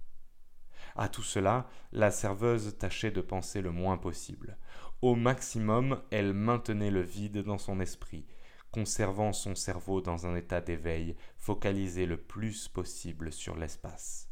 À 0.97 1.09
tout 1.09 1.23
cela, 1.23 1.69
la 1.93 2.11
serveuse 2.11 2.77
tâchait 2.79 3.11
de 3.11 3.21
penser 3.21 3.61
le 3.61 3.71
moins 3.71 3.99
possible. 3.99 4.59
Au 5.03 5.15
maximum, 5.15 6.03
elle 6.11 6.33
maintenait 6.33 6.91
le 6.91 7.03
vide 7.03 7.43
dans 7.43 7.59
son 7.59 7.79
esprit, 7.81 8.27
conservant 8.73 9.33
son 9.33 9.55
cerveau 9.55 10.01
dans 10.01 10.27
un 10.27 10.35
état 10.35 10.61
d'éveil 10.61 11.17
focalisé 11.39 12.07
le 12.07 12.17
plus 12.17 12.69
possible 12.69 13.33
sur 13.33 13.57
l'espace. 13.57 14.26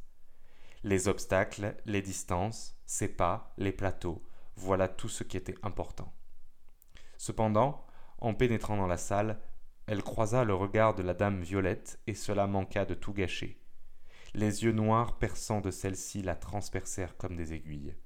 Les 0.86 1.08
obstacles, 1.08 1.74
les 1.86 2.02
distances, 2.02 2.78
ses 2.84 3.08
pas, 3.08 3.54
les 3.56 3.72
plateaux, 3.72 4.22
voilà 4.54 4.86
tout 4.86 5.08
ce 5.08 5.24
qui 5.24 5.38
était 5.38 5.54
important. 5.62 6.12
Cependant, 7.16 7.86
en 8.18 8.34
pénétrant 8.34 8.76
dans 8.76 8.86
la 8.86 8.98
salle, 8.98 9.40
elle 9.86 10.02
croisa 10.02 10.44
le 10.44 10.52
regard 10.52 10.94
de 10.94 11.02
la 11.02 11.14
dame 11.14 11.40
Violette 11.40 11.98
et 12.06 12.14
cela 12.14 12.46
manqua 12.46 12.84
de 12.84 12.92
tout 12.92 13.14
gâcher. 13.14 13.64
Les 14.34 14.64
yeux 14.64 14.72
noirs 14.72 15.18
perçants 15.18 15.62
de 15.62 15.70
celle-ci 15.70 16.20
la 16.20 16.36
transpercèrent 16.36 17.16
comme 17.16 17.34
des 17.34 17.54
aiguilles. 17.54 17.96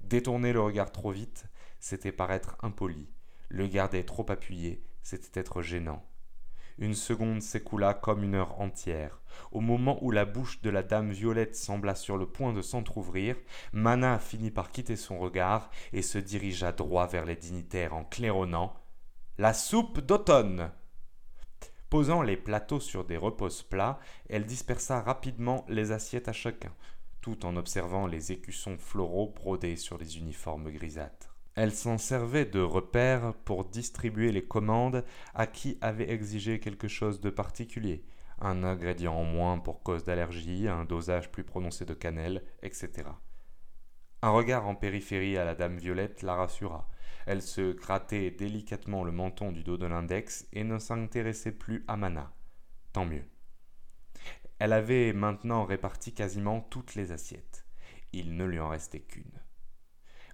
Détourner 0.00 0.52
le 0.52 0.60
regard 0.60 0.92
trop 0.92 1.10
vite, 1.10 1.46
c'était 1.80 2.12
paraître 2.12 2.56
impoli. 2.62 3.10
Le 3.48 3.66
garder 3.66 4.06
trop 4.06 4.30
appuyé, 4.30 4.86
c'était 5.02 5.40
être 5.40 5.60
gênant. 5.60 6.08
Une 6.82 6.94
seconde 6.94 7.42
s'écoula 7.42 7.94
comme 7.94 8.24
une 8.24 8.34
heure 8.34 8.60
entière. 8.60 9.22
Au 9.52 9.60
moment 9.60 10.02
où 10.02 10.10
la 10.10 10.24
bouche 10.24 10.60
de 10.62 10.68
la 10.68 10.82
dame 10.82 11.12
Violette 11.12 11.54
sembla 11.54 11.94
sur 11.94 12.18
le 12.18 12.26
point 12.26 12.52
de 12.52 12.60
s'entr'ouvrir, 12.60 13.36
Mana 13.72 14.18
finit 14.18 14.50
par 14.50 14.72
quitter 14.72 14.96
son 14.96 15.20
regard 15.20 15.70
et 15.92 16.02
se 16.02 16.18
dirigea 16.18 16.72
droit 16.72 17.06
vers 17.06 17.24
les 17.24 17.36
dignitaires 17.36 17.94
en 17.94 18.02
claironnant 18.02 18.74
La 19.38 19.54
soupe 19.54 20.00
d'automne 20.00 20.72
Posant 21.88 22.20
les 22.20 22.36
plateaux 22.36 22.80
sur 22.80 23.04
des 23.04 23.16
reposes 23.16 23.62
plats, 23.62 24.00
elle 24.28 24.44
dispersa 24.44 25.00
rapidement 25.02 25.64
les 25.68 25.92
assiettes 25.92 26.26
à 26.26 26.32
chacun, 26.32 26.74
tout 27.20 27.46
en 27.46 27.54
observant 27.54 28.08
les 28.08 28.32
écussons 28.32 28.76
floraux 28.76 29.32
brodés 29.36 29.76
sur 29.76 29.98
les 29.98 30.18
uniformes 30.18 30.68
grisâtres. 30.72 31.31
Elle 31.54 31.72
s'en 31.72 31.98
servait 31.98 32.46
de 32.46 32.60
repère 32.60 33.34
pour 33.44 33.64
distribuer 33.64 34.32
les 34.32 34.44
commandes 34.44 35.04
à 35.34 35.46
qui 35.46 35.76
avait 35.82 36.10
exigé 36.10 36.60
quelque 36.60 36.88
chose 36.88 37.20
de 37.20 37.28
particulier, 37.28 38.04
un 38.40 38.64
ingrédient 38.64 39.14
en 39.14 39.24
moins 39.24 39.58
pour 39.58 39.82
cause 39.82 40.04
d'allergie, 40.04 40.66
un 40.66 40.84
dosage 40.84 41.30
plus 41.30 41.44
prononcé 41.44 41.84
de 41.84 41.92
cannelle, 41.92 42.42
etc. 42.62 43.08
Un 44.22 44.30
regard 44.30 44.66
en 44.66 44.74
périphérie 44.74 45.36
à 45.36 45.44
la 45.44 45.54
dame 45.54 45.76
Violette 45.76 46.22
la 46.22 46.36
rassura. 46.36 46.88
Elle 47.26 47.42
se 47.42 47.72
grattait 47.72 48.30
délicatement 48.30 49.04
le 49.04 49.12
menton 49.12 49.52
du 49.52 49.62
dos 49.62 49.76
de 49.76 49.86
l'index 49.86 50.46
et 50.52 50.64
ne 50.64 50.78
s'intéressait 50.78 51.52
plus 51.52 51.84
à 51.86 51.96
Mana. 51.96 52.32
Tant 52.92 53.04
mieux. 53.04 53.24
Elle 54.58 54.72
avait 54.72 55.12
maintenant 55.12 55.64
réparti 55.64 56.14
quasiment 56.14 56.60
toutes 56.60 56.94
les 56.94 57.12
assiettes. 57.12 57.66
Il 58.12 58.36
ne 58.36 58.44
lui 58.44 58.60
en 58.60 58.68
restait 58.68 59.00
qu'une. 59.00 59.41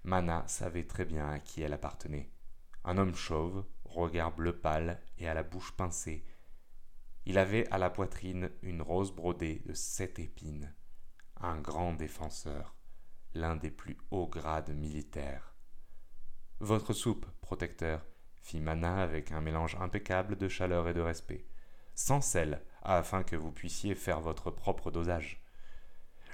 Mana 0.09 0.43
savait 0.49 0.87
très 0.87 1.05
bien 1.05 1.29
à 1.29 1.39
qui 1.39 1.61
elle 1.61 1.75
appartenait. 1.75 2.31
Un 2.83 2.97
homme 2.97 3.15
chauve, 3.15 3.67
regard 3.85 4.35
bleu 4.35 4.59
pâle 4.59 5.03
et 5.19 5.29
à 5.29 5.35
la 5.35 5.43
bouche 5.43 5.73
pincée. 5.73 6.25
Il 7.27 7.37
avait 7.37 7.71
à 7.71 7.77
la 7.77 7.91
poitrine 7.91 8.51
une 8.63 8.81
rose 8.81 9.13
brodée 9.13 9.63
de 9.67 9.75
sept 9.75 10.19
épines. 10.19 10.75
Un 11.37 11.61
grand 11.61 11.93
défenseur, 11.93 12.75
l'un 13.35 13.55
des 13.55 13.71
plus 13.71 13.99
hauts 14.11 14.27
grades 14.27 14.75
militaires. 14.75 15.55
Votre 16.61 16.95
soupe, 16.95 17.27
protecteur, 17.43 18.03
fit 18.41 18.61
Mana 18.61 19.03
avec 19.03 19.31
un 19.31 19.43
mélange 19.43 19.77
impeccable 19.79 20.37
de 20.37 20.49
chaleur 20.49 20.89
et 20.89 20.95
de 20.95 21.03
respect, 21.03 21.45
sans 21.95 22.23
sel, 22.23 22.63
afin 22.81 23.23
que 23.23 23.37
vous 23.37 23.53
puissiez 23.53 23.95
faire 23.95 24.21
votre 24.21 24.51
propre 24.51 24.91
dosage. 24.91 25.45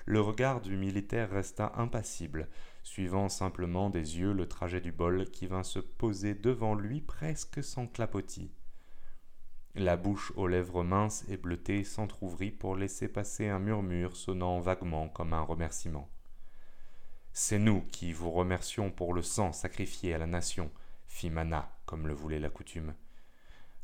Le 0.07 0.21
regard 0.21 0.61
du 0.61 0.77
militaire 0.77 1.31
resta 1.31 1.73
impassible, 1.77 2.49
suivant 2.85 3.29
simplement 3.29 3.91
des 3.91 4.19
yeux 4.19 4.33
le 4.33 4.47
trajet 4.47 4.81
du 4.81 4.93
bol 4.93 5.29
qui 5.31 5.47
vint 5.47 5.65
se 5.65 5.81
poser 5.81 6.35
devant 6.35 6.75
lui 6.75 7.01
presque 7.01 7.65
sans 7.65 7.87
clapotis. 7.87 8.53
La 9.75 9.97
bouche 9.97 10.33
aux 10.37 10.47
lèvres 10.47 10.85
minces 10.85 11.25
et 11.29 11.37
bleutées 11.37 11.83
s'entr'ouvrit 11.83 12.53
pour 12.53 12.77
laisser 12.77 13.09
passer 13.09 13.49
un 13.49 13.59
murmure 13.59 14.17
sonnant 14.17 14.61
vaguement 14.61 15.09
comme 15.09 15.33
un 15.33 15.41
remerciement. 15.41 16.09
C'est 17.33 17.59
nous 17.59 17.81
qui 17.91 18.13
vous 18.13 18.31
remercions 18.31 18.93
pour 18.93 19.15
le 19.15 19.23
sang 19.23 19.53
sacrifié 19.53 20.15
à 20.15 20.19
la 20.19 20.27
nation, 20.27 20.71
fit 21.09 21.31
Mana, 21.31 21.73
comme 21.87 22.07
le 22.07 22.15
voulait 22.15 22.39
la 22.39 22.51
coutume. 22.51 22.95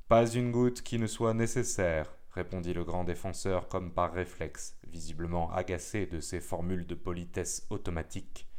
Pas 0.06 0.30
une 0.30 0.52
goutte 0.52 0.82
qui 0.82 0.98
ne 0.98 1.06
soit 1.08 1.34
nécessaire, 1.34 2.14
répondit 2.32 2.74
le 2.74 2.84
grand 2.84 3.04
défenseur 3.04 3.68
comme 3.68 3.92
par 3.92 4.12
réflexe, 4.12 4.76
visiblement 4.86 5.50
agacé 5.52 6.06
de 6.06 6.20
ces 6.20 6.40
formules 6.40 6.86
de 6.86 6.94
politesse 6.94 7.66
automatique. 7.70 8.49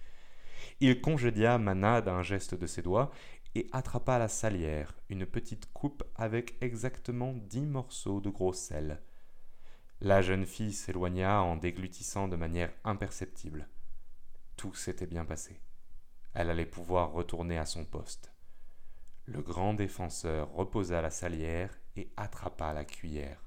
Il 0.84 1.00
congédia 1.00 1.60
Mana 1.60 2.02
d'un 2.02 2.24
geste 2.24 2.56
de 2.56 2.66
ses 2.66 2.82
doigts 2.82 3.12
et 3.54 3.70
attrapa 3.72 4.18
la 4.18 4.28
salière, 4.28 4.96
une 5.10 5.28
petite 5.28 5.72
coupe 5.74 6.04
avec 6.16 6.56
exactement 6.60 7.34
dix 7.34 7.68
morceaux 7.68 8.20
de 8.20 8.32
gros 8.32 8.52
sel. 8.52 9.00
La 10.00 10.24
jeune 10.24 10.48
fille 10.48 10.74
s'éloigna 10.74 11.44
en 11.44 11.56
déglutissant 11.56 12.28
de 12.28 12.36
manière 12.36 12.74
imperceptible. 12.84 13.70
Tout 14.58 14.74
s'était 14.74 15.06
bien 15.06 15.24
passé. 15.24 15.62
Elle 16.34 16.50
allait 16.50 16.66
pouvoir 16.66 17.12
retourner 17.12 17.60
à 17.60 17.68
son 17.68 17.86
poste. 17.86 18.34
Le 19.26 19.44
grand 19.44 19.76
défenseur 19.76 20.52
reposa 20.52 21.00
la 21.00 21.12
salière 21.12 21.80
et 21.96 22.12
attrapa 22.18 22.74
la 22.74 22.86
cuillère. 22.86 23.46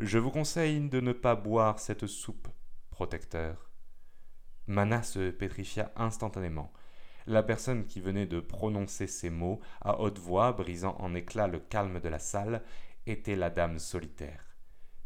Je 0.00 0.18
vous 0.18 0.32
conseille 0.32 0.88
de 0.88 0.98
ne 0.98 1.12
pas 1.12 1.36
boire 1.36 1.78
cette 1.78 2.08
soupe, 2.08 2.48
protecteur. 2.90 3.71
Mana 4.66 5.02
se 5.02 5.30
pétrifia 5.30 5.92
instantanément. 5.96 6.72
La 7.26 7.42
personne 7.42 7.86
qui 7.86 8.00
venait 8.00 8.26
de 8.26 8.40
prononcer 8.40 9.06
ces 9.06 9.30
mots 9.30 9.60
à 9.80 10.00
haute 10.00 10.18
voix, 10.18 10.52
brisant 10.52 10.96
en 10.98 11.14
éclats 11.14 11.46
le 11.46 11.60
calme 11.60 12.00
de 12.00 12.08
la 12.08 12.18
salle, 12.18 12.62
était 13.06 13.36
la 13.36 13.50
dame 13.50 13.78
solitaire. 13.78 14.56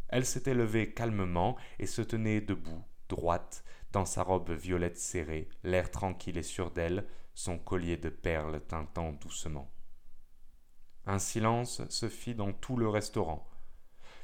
Elle 0.09 0.25
s'était 0.25 0.55
levée 0.55 0.93
calmement 0.93 1.57
et 1.79 1.87
se 1.87 2.03
tenait 2.03 2.41
debout, 2.41 2.85
droite, 3.09 3.65
dans 3.93 4.05
sa 4.05 4.23
robe 4.23 4.51
violette 4.51 4.99
serrée, 4.99 5.49
l'air 5.65 5.91
tranquille 5.91 6.39
et 6.39 6.43
sûr 6.43 6.71
d'elle, 6.71 7.07
son 7.35 7.59
collier 7.59 7.97
de 7.97 8.09
perles 8.09 8.61
tintant 8.67 9.13
doucement. 9.13 9.71
Un 11.07 11.19
silence 11.19 11.87
se 11.89 12.09
fit 12.09 12.35
dans 12.35 12.53
tout 12.53 12.77
le 12.77 12.89
restaurant. 12.89 13.49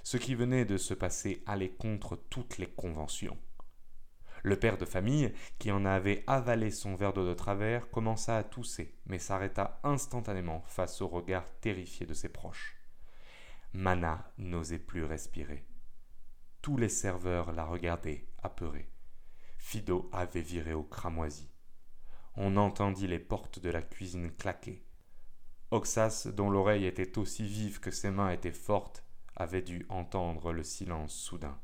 Ce 0.02 0.16
qui 0.16 0.34
venait 0.34 0.64
de 0.64 0.76
se 0.76 0.94
passer 0.94 1.42
allait 1.46 1.70
contre 1.70 2.16
toutes 2.16 2.58
les 2.58 2.66
conventions. 2.66 3.38
Le 4.42 4.58
père 4.58 4.76
de 4.76 4.84
famille, 4.84 5.32
qui 5.58 5.70
en 5.70 5.84
avait 5.84 6.24
avalé 6.26 6.70
son 6.70 6.96
verre 6.96 7.12
d'eau 7.12 7.26
de 7.26 7.34
travers, 7.34 7.90
commença 7.90 8.36
à 8.36 8.42
tousser, 8.42 8.98
mais 9.06 9.20
s'arrêta 9.20 9.80
instantanément 9.84 10.62
face 10.66 11.00
au 11.00 11.08
regard 11.08 11.44
terrifié 11.60 12.06
de 12.06 12.14
ses 12.14 12.28
proches. 12.28 12.76
Mana 13.72 14.32
n'osait 14.38 14.80
plus 14.80 15.04
respirer. 15.04 15.64
Tous 16.60 16.76
les 16.76 16.88
serveurs 16.88 17.52
la 17.52 17.64
regardaient, 17.64 18.26
apeurés. 18.42 18.90
Fido 19.58 20.10
avait 20.12 20.42
viré 20.42 20.74
au 20.74 20.82
cramoisi. 20.82 21.48
On 22.34 22.56
entendit 22.56 23.06
les 23.06 23.20
portes 23.20 23.60
de 23.60 23.70
la 23.70 23.82
cuisine 23.82 24.32
claquer. 24.32 24.84
Oxas, 25.70 26.28
dont 26.34 26.50
l'oreille 26.50 26.84
était 26.84 27.16
aussi 27.16 27.46
vive 27.46 27.78
que 27.78 27.90
ses 27.90 28.10
mains 28.10 28.30
étaient 28.30 28.52
fortes, 28.52 29.04
avait 29.36 29.62
dû 29.62 29.86
entendre 29.88 30.52
le 30.52 30.62
silence 30.62 31.14
soudain. 31.14 31.58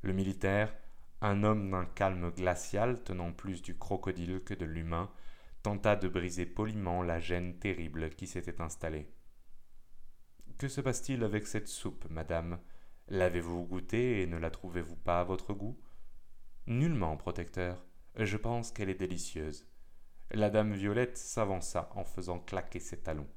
Le 0.00 0.12
militaire, 0.12 0.74
un 1.22 1.44
homme 1.44 1.70
d'un 1.70 1.84
calme 1.84 2.30
glacial 2.32 3.00
tenant 3.04 3.32
plus 3.32 3.62
du 3.62 3.78
crocodile 3.78 4.42
que 4.44 4.54
de 4.54 4.64
l'humain, 4.64 5.08
tenta 5.62 5.94
de 5.94 6.08
briser 6.08 6.46
poliment 6.46 7.02
la 7.02 7.20
gêne 7.20 7.58
terrible 7.60 8.10
qui 8.10 8.26
s'était 8.26 8.60
installée. 8.60 9.08
Que 10.58 10.66
se 10.66 10.80
passe-t-il 10.80 11.22
avec 11.22 11.46
cette 11.46 11.68
soupe, 11.68 12.06
madame? 12.10 12.58
L'avez-vous 13.08 13.64
goûtée 13.64 14.22
et 14.22 14.26
ne 14.26 14.36
la 14.36 14.50
trouvez-vous 14.50 14.96
pas 14.96 15.20
à 15.20 15.24
votre 15.24 15.54
goût? 15.54 15.80
Nullement, 16.66 17.16
protecteur. 17.16 17.84
Je 18.16 18.36
pense 18.36 18.72
qu'elle 18.72 18.90
est 18.90 18.94
délicieuse. 18.94 19.66
La 20.32 20.50
dame 20.50 20.72
Violette 20.72 21.18
s'avança 21.18 21.90
en 21.94 22.04
faisant 22.04 22.40
claquer 22.40 22.80
ses 22.80 23.00
talons. 23.00 23.28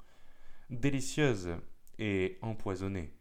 Délicieuse 0.70 1.56
et 1.98 2.38
empoisonnée. 2.42 3.12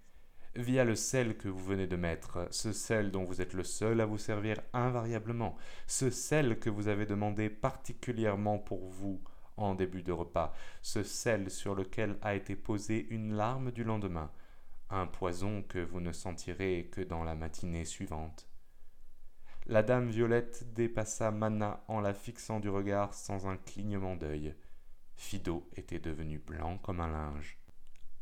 Via 0.56 0.86
le 0.86 0.96
sel 0.96 1.36
que 1.36 1.50
vous 1.50 1.64
venez 1.64 1.86
de 1.86 1.98
mettre, 1.98 2.48
ce 2.50 2.72
sel 2.72 3.12
dont 3.12 3.26
vous 3.26 3.42
êtes 3.42 3.54
le 3.54 3.66
seul 3.66 4.00
à 4.00 4.06
vous 4.06 4.18
servir 4.18 4.56
invariablement, 4.72 5.58
ce 5.86 6.10
sel 6.10 6.60
que 6.60 6.70
vous 6.70 6.88
avez 6.88 7.06
demandé 7.06 7.50
particulièrement 7.50 8.58
pour 8.58 8.88
vous 8.88 9.22
en 9.58 9.76
début 9.76 10.02
de 10.02 10.14
repas, 10.14 10.54
ce 10.82 11.04
sel 11.04 11.52
sur 11.52 11.76
lequel 11.76 12.18
a 12.22 12.36
été 12.36 12.56
posée 12.56 13.06
une 13.10 13.34
larme 13.34 13.72
du 13.74 13.84
lendemain, 13.84 14.32
un 14.90 15.08
poison 15.08 15.62
que 15.62 15.80
vous 15.80 16.00
ne 16.00 16.14
sentirez 16.14 16.90
que 16.90 17.02
dans 17.02 17.26
la 17.26 17.36
matinée 17.36 17.84
suivante. 17.84 18.48
La 19.66 19.84
dame 19.84 20.10
Violette 20.10 20.74
dépassa 20.74 21.32
Mana 21.32 21.84
en 21.90 22.00
la 22.00 22.14
fixant 22.14 22.62
du 22.62 22.70
regard 22.70 23.14
sans 23.14 23.46
un 23.46 23.58
clignement 23.58 24.16
d'œil. 24.16 24.56
Fido 25.18 25.68
était 25.76 26.00
devenu 26.00 26.38
blanc 26.38 26.78
comme 26.78 27.02
un 27.02 27.12
linge. 27.12 27.58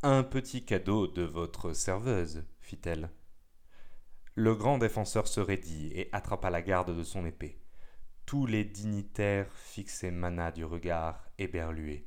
Un 0.05 0.23
petit 0.23 0.65
cadeau 0.65 1.07
de 1.07 1.21
votre 1.21 1.71
serveuse, 1.71 2.43
fit-elle. 2.59 3.09
Le 4.35 4.53
grand 4.53 4.77
défenseur 4.77 5.29
se 5.29 5.39
raidit 5.39 5.93
et 5.95 6.09
attrapa 6.11 6.49
la 6.49 6.61
garde 6.61 6.93
de 6.93 7.03
son 7.03 7.25
épée. 7.25 7.61
Tous 8.25 8.45
les 8.45 8.65
dignitaires 8.65 9.49
fixaient 9.53 10.11
Mana 10.11 10.51
du 10.51 10.65
regard 10.65 11.25
éberlué. 11.37 12.05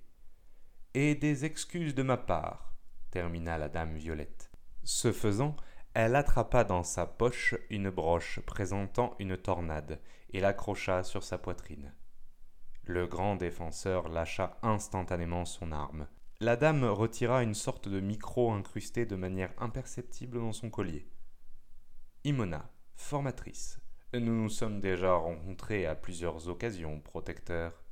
Et 0.93 1.15
des 1.15 1.47
excuses 1.47 1.95
de 1.95 2.03
ma 2.03 2.19
part, 2.19 2.75
termina 3.11 3.57
la 3.57 3.71
dame 3.71 3.97
Violette. 3.97 4.51
Ce 4.85 5.11
faisant, 5.11 5.57
elle 5.95 6.17
attrapa 6.17 6.65
dans 6.65 6.83
sa 6.83 7.07
poche 7.07 7.55
une 7.71 7.89
broche 7.89 8.41
présentant 8.41 9.17
une 9.19 9.39
tornade 9.39 10.03
et 10.35 10.41
l'accrocha 10.41 11.03
sur 11.03 11.23
sa 11.23 11.39
poitrine. 11.39 11.95
Le 12.83 13.07
grand 13.07 13.37
défenseur 13.37 14.11
lâcha 14.11 14.59
instantanément 14.61 15.47
son 15.47 15.73
arme. 15.73 16.07
La 16.41 16.57
dame 16.57 16.85
retira 16.85 17.43
une 17.43 17.55
sorte 17.55 17.89
de 17.89 17.99
micro 17.99 18.53
incrusté 18.53 19.07
de 19.07 19.17
manière 19.17 19.55
imperceptible 19.57 20.39
dans 20.39 20.53
son 20.53 20.69
collier. 20.69 21.09
Imona, 22.25 22.71
formatrice. 22.95 23.81
Nous 24.13 24.43
nous 24.43 24.51
sommes 24.51 24.81
déjà 24.81 25.15
rencontrés 25.15 25.87
à 25.87 25.95
plusieurs 25.95 26.49
occasions, 26.49 27.01
protecteur. 27.01 27.83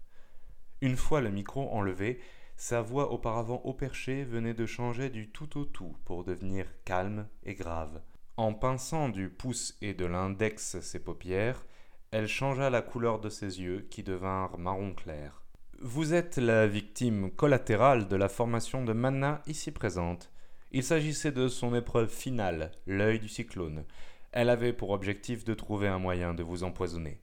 Une 0.83 0.97
fois 0.97 1.23
le 1.23 1.31
micro 1.31 1.71
enlevé, 1.71 2.21
sa 2.55 2.83
voix 2.83 3.13
auparavant 3.13 3.63
au 3.65 3.73
perché 3.73 4.25
venait 4.25 4.53
de 4.53 4.67
changer 4.67 5.09
du 5.09 5.31
tout 5.31 5.59
au 5.59 5.65
tout 5.65 5.97
pour 6.05 6.23
devenir 6.23 6.67
calme 6.85 7.27
et 7.45 7.55
grave. 7.55 8.03
En 8.37 8.53
pinçant 8.53 9.09
du 9.09 9.31
pouce 9.31 9.75
et 9.81 9.95
de 9.95 10.05
l'index 10.05 10.81
ses 10.81 11.03
paupières, 11.03 11.65
elle 12.11 12.29
changea 12.29 12.69
la 12.69 12.83
couleur 12.83 13.21
de 13.21 13.31
ses 13.31 13.63
yeux 13.63 13.87
qui 13.91 14.03
devinrent 14.03 14.59
marron 14.59 14.93
clair. 14.93 15.44
Vous 15.87 16.15
êtes 16.15 16.39
la 16.39 16.67
victime 16.67 17.31
collatérale 17.31 18.09
de 18.09 18.17
la 18.17 18.31
formation 18.31 18.83
de 18.87 18.95
Mana 18.95 19.43
ici 19.47 19.71
présente. 19.71 20.33
Il 20.73 20.83
s'agissait 20.83 21.31
de 21.31 21.47
son 21.47 21.75
épreuve 21.75 22.09
finale, 22.09 22.73
l'œil 22.87 23.19
du 23.19 23.29
cyclone. 23.29 23.85
Elle 24.33 24.49
avait 24.49 24.73
pour 24.73 24.93
objectif 24.93 25.45
de 25.45 25.53
trouver 25.53 25.89
un 25.89 25.99
moyen 25.99 26.33
de 26.33 26.43
vous 26.43 26.65
empoisonner. 26.65 27.21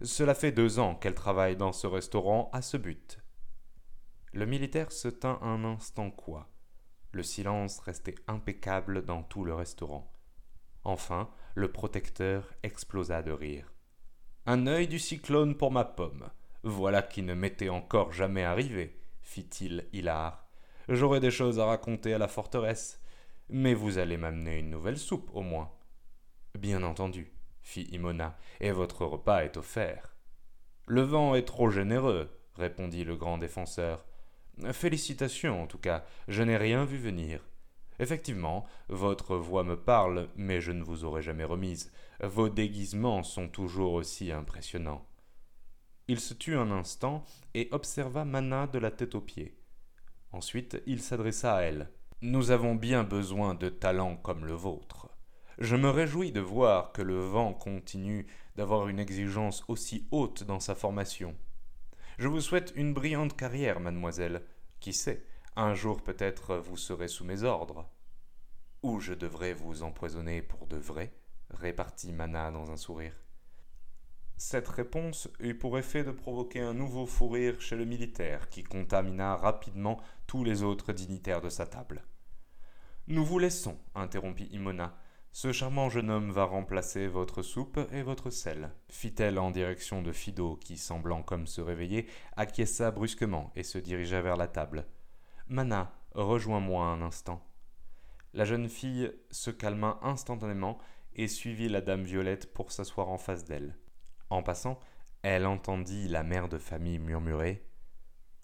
Cela 0.00 0.34
fait 0.34 0.52
deux 0.52 0.78
ans 0.78 0.94
qu'elle 0.94 1.14
travaille 1.14 1.54
dans 1.54 1.72
ce 1.72 1.86
restaurant 1.86 2.48
à 2.54 2.62
ce 2.62 2.78
but. 2.78 3.18
Le 4.32 4.46
militaire 4.46 4.90
se 4.90 5.08
tint 5.08 5.38
un 5.42 5.62
instant 5.62 6.10
quoi. 6.10 6.48
Le 7.10 7.22
silence 7.22 7.78
restait 7.80 8.14
impeccable 8.26 9.04
dans 9.04 9.22
tout 9.22 9.44
le 9.44 9.52
restaurant. 9.52 10.10
Enfin, 10.84 11.28
le 11.54 11.70
protecteur 11.70 12.54
explosa 12.62 13.22
de 13.22 13.32
rire. 13.32 13.70
Un 14.46 14.66
œil 14.66 14.88
du 14.88 14.98
cyclone 14.98 15.58
pour 15.58 15.70
ma 15.70 15.84
pomme. 15.84 16.30
Voilà 16.64 17.02
qui 17.02 17.22
ne 17.22 17.34
m'était 17.34 17.68
encore 17.68 18.12
jamais 18.12 18.44
arrivé, 18.44 18.96
fit-il 19.20 19.86
hilar. 19.92 20.48
J'aurai 20.88 21.20
des 21.20 21.30
choses 21.30 21.58
à 21.58 21.66
raconter 21.66 22.14
à 22.14 22.18
la 22.18 22.28
forteresse. 22.28 23.00
Mais 23.48 23.74
vous 23.74 23.98
allez 23.98 24.16
m'amener 24.16 24.58
une 24.58 24.70
nouvelle 24.70 24.98
soupe, 24.98 25.30
au 25.34 25.42
moins. 25.42 25.70
Bien 26.58 26.82
entendu, 26.82 27.32
fit 27.62 27.82
Imona, 27.92 28.36
et 28.60 28.70
votre 28.70 29.04
repas 29.04 29.44
est 29.44 29.56
offert. 29.56 30.14
Le 30.86 31.02
vent 31.02 31.34
est 31.34 31.44
trop 31.44 31.68
généreux, 31.68 32.30
répondit 32.56 33.04
le 33.04 33.16
grand 33.16 33.38
défenseur. 33.38 34.06
Félicitations, 34.72 35.62
en 35.62 35.66
tout 35.66 35.78
cas, 35.78 36.04
je 36.28 36.42
n'ai 36.42 36.56
rien 36.56 36.84
vu 36.84 36.96
venir. 36.96 37.40
Effectivement, 37.98 38.66
votre 38.88 39.36
voix 39.36 39.64
me 39.64 39.76
parle, 39.76 40.28
mais 40.36 40.60
je 40.60 40.72
ne 40.72 40.82
vous 40.82 41.04
aurais 41.04 41.22
jamais 41.22 41.44
remise. 41.44 41.92
Vos 42.22 42.48
déguisements 42.48 43.22
sont 43.22 43.48
toujours 43.48 43.92
aussi 43.94 44.32
impressionnants. 44.32 45.06
Il 46.08 46.20
se 46.20 46.34
tut 46.34 46.56
un 46.56 46.70
instant 46.70 47.24
et 47.54 47.68
observa 47.70 48.24
Mana 48.24 48.66
de 48.66 48.78
la 48.78 48.90
tête 48.90 49.14
aux 49.14 49.20
pieds. 49.20 49.56
Ensuite, 50.32 50.82
il 50.86 51.00
s'adressa 51.00 51.54
à 51.54 51.60
elle. 51.62 51.90
Nous 52.22 52.50
avons 52.50 52.74
bien 52.74 53.04
besoin 53.04 53.54
de 53.54 53.68
talents 53.68 54.16
comme 54.16 54.46
le 54.46 54.54
vôtre. 54.54 55.08
Je 55.58 55.76
me 55.76 55.90
réjouis 55.90 56.32
de 56.32 56.40
voir 56.40 56.92
que 56.92 57.02
le 57.02 57.18
vent 57.18 57.52
continue 57.52 58.26
d'avoir 58.56 58.88
une 58.88 58.98
exigence 58.98 59.64
aussi 59.68 60.08
haute 60.10 60.44
dans 60.44 60.60
sa 60.60 60.74
formation. 60.74 61.36
Je 62.18 62.28
vous 62.28 62.40
souhaite 62.40 62.72
une 62.74 62.94
brillante 62.94 63.36
carrière, 63.36 63.80
mademoiselle. 63.80 64.42
Qui 64.80 64.92
sait, 64.92 65.24
un 65.56 65.74
jour 65.74 66.02
peut-être 66.02 66.56
vous 66.56 66.76
serez 66.76 67.08
sous 67.08 67.24
mes 67.24 67.42
ordres. 67.42 67.88
Ou 68.82 68.98
je 68.98 69.14
devrais 69.14 69.52
vous 69.52 69.82
empoisonner 69.82 70.42
pour 70.42 70.66
de 70.66 70.76
vrai, 70.76 71.12
répartit 71.50 72.12
Mana 72.12 72.50
dans 72.50 72.70
un 72.70 72.76
sourire. 72.76 73.14
Cette 74.44 74.66
réponse 74.66 75.28
eut 75.38 75.54
pour 75.54 75.78
effet 75.78 76.02
de 76.02 76.10
provoquer 76.10 76.60
un 76.60 76.74
nouveau 76.74 77.06
fou 77.06 77.28
rire 77.28 77.60
chez 77.60 77.76
le 77.76 77.84
militaire, 77.84 78.48
qui 78.48 78.64
contamina 78.64 79.36
rapidement 79.36 80.00
tous 80.26 80.42
les 80.42 80.64
autres 80.64 80.92
dignitaires 80.92 81.40
de 81.40 81.48
sa 81.48 81.64
table. 81.64 82.02
Nous 83.06 83.24
vous 83.24 83.38
laissons, 83.38 83.78
interrompit 83.94 84.48
Imona. 84.50 84.98
Ce 85.30 85.52
charmant 85.52 85.88
jeune 85.90 86.10
homme 86.10 86.32
va 86.32 86.42
remplacer 86.42 87.06
votre 87.06 87.42
soupe 87.42 87.78
et 87.92 88.02
votre 88.02 88.30
sel, 88.30 88.72
fit-elle 88.90 89.38
en 89.38 89.52
direction 89.52 90.02
de 90.02 90.10
Fido, 90.10 90.56
qui, 90.56 90.76
semblant 90.76 91.22
comme 91.22 91.46
se 91.46 91.60
réveiller, 91.60 92.08
acquiesça 92.36 92.90
brusquement 92.90 93.52
et 93.54 93.62
se 93.62 93.78
dirigea 93.78 94.22
vers 94.22 94.36
la 94.36 94.48
table. 94.48 94.86
Mana, 95.46 95.94
rejoins-moi 96.16 96.84
un 96.84 97.00
instant. 97.00 97.46
La 98.34 98.44
jeune 98.44 98.68
fille 98.68 99.12
se 99.30 99.52
calma 99.52 100.00
instantanément 100.02 100.78
et 101.14 101.28
suivit 101.28 101.68
la 101.68 101.80
dame 101.80 102.02
Violette 102.02 102.52
pour 102.52 102.72
s'asseoir 102.72 103.08
en 103.08 103.18
face 103.18 103.44
d'elle. 103.44 103.76
En 104.32 104.42
passant, 104.42 104.80
elle 105.20 105.44
entendit 105.44 106.08
la 106.08 106.22
mère 106.22 106.48
de 106.48 106.56
famille 106.56 106.98
murmurer 106.98 107.68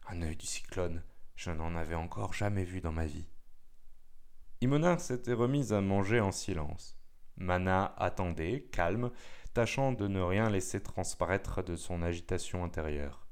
Un 0.07 0.21
œil 0.21 0.37
du 0.37 0.45
cyclone, 0.45 1.03
je 1.35 1.51
n'en 1.51 1.75
avais 1.77 1.95
encore 1.95 2.35
jamais 2.35 2.65
vu 2.65 2.83
dans 2.83 2.93
ma 2.93 3.07
vie. 3.07 3.27
Imona 4.61 4.99
s'était 4.99 5.33
remise 5.33 5.73
à 5.73 5.81
manger 5.81 6.21
en 6.21 6.31
silence. 6.31 6.99
Mana 7.39 7.95
attendait, 7.97 8.69
calme, 8.71 9.11
tâchant 9.55 9.93
de 9.93 10.09
ne 10.09 10.21
rien 10.21 10.51
laisser 10.51 10.83
transparaître 10.83 11.63
de 11.63 11.75
son 11.75 12.03
agitation 12.03 12.65
intérieure. 12.65 13.27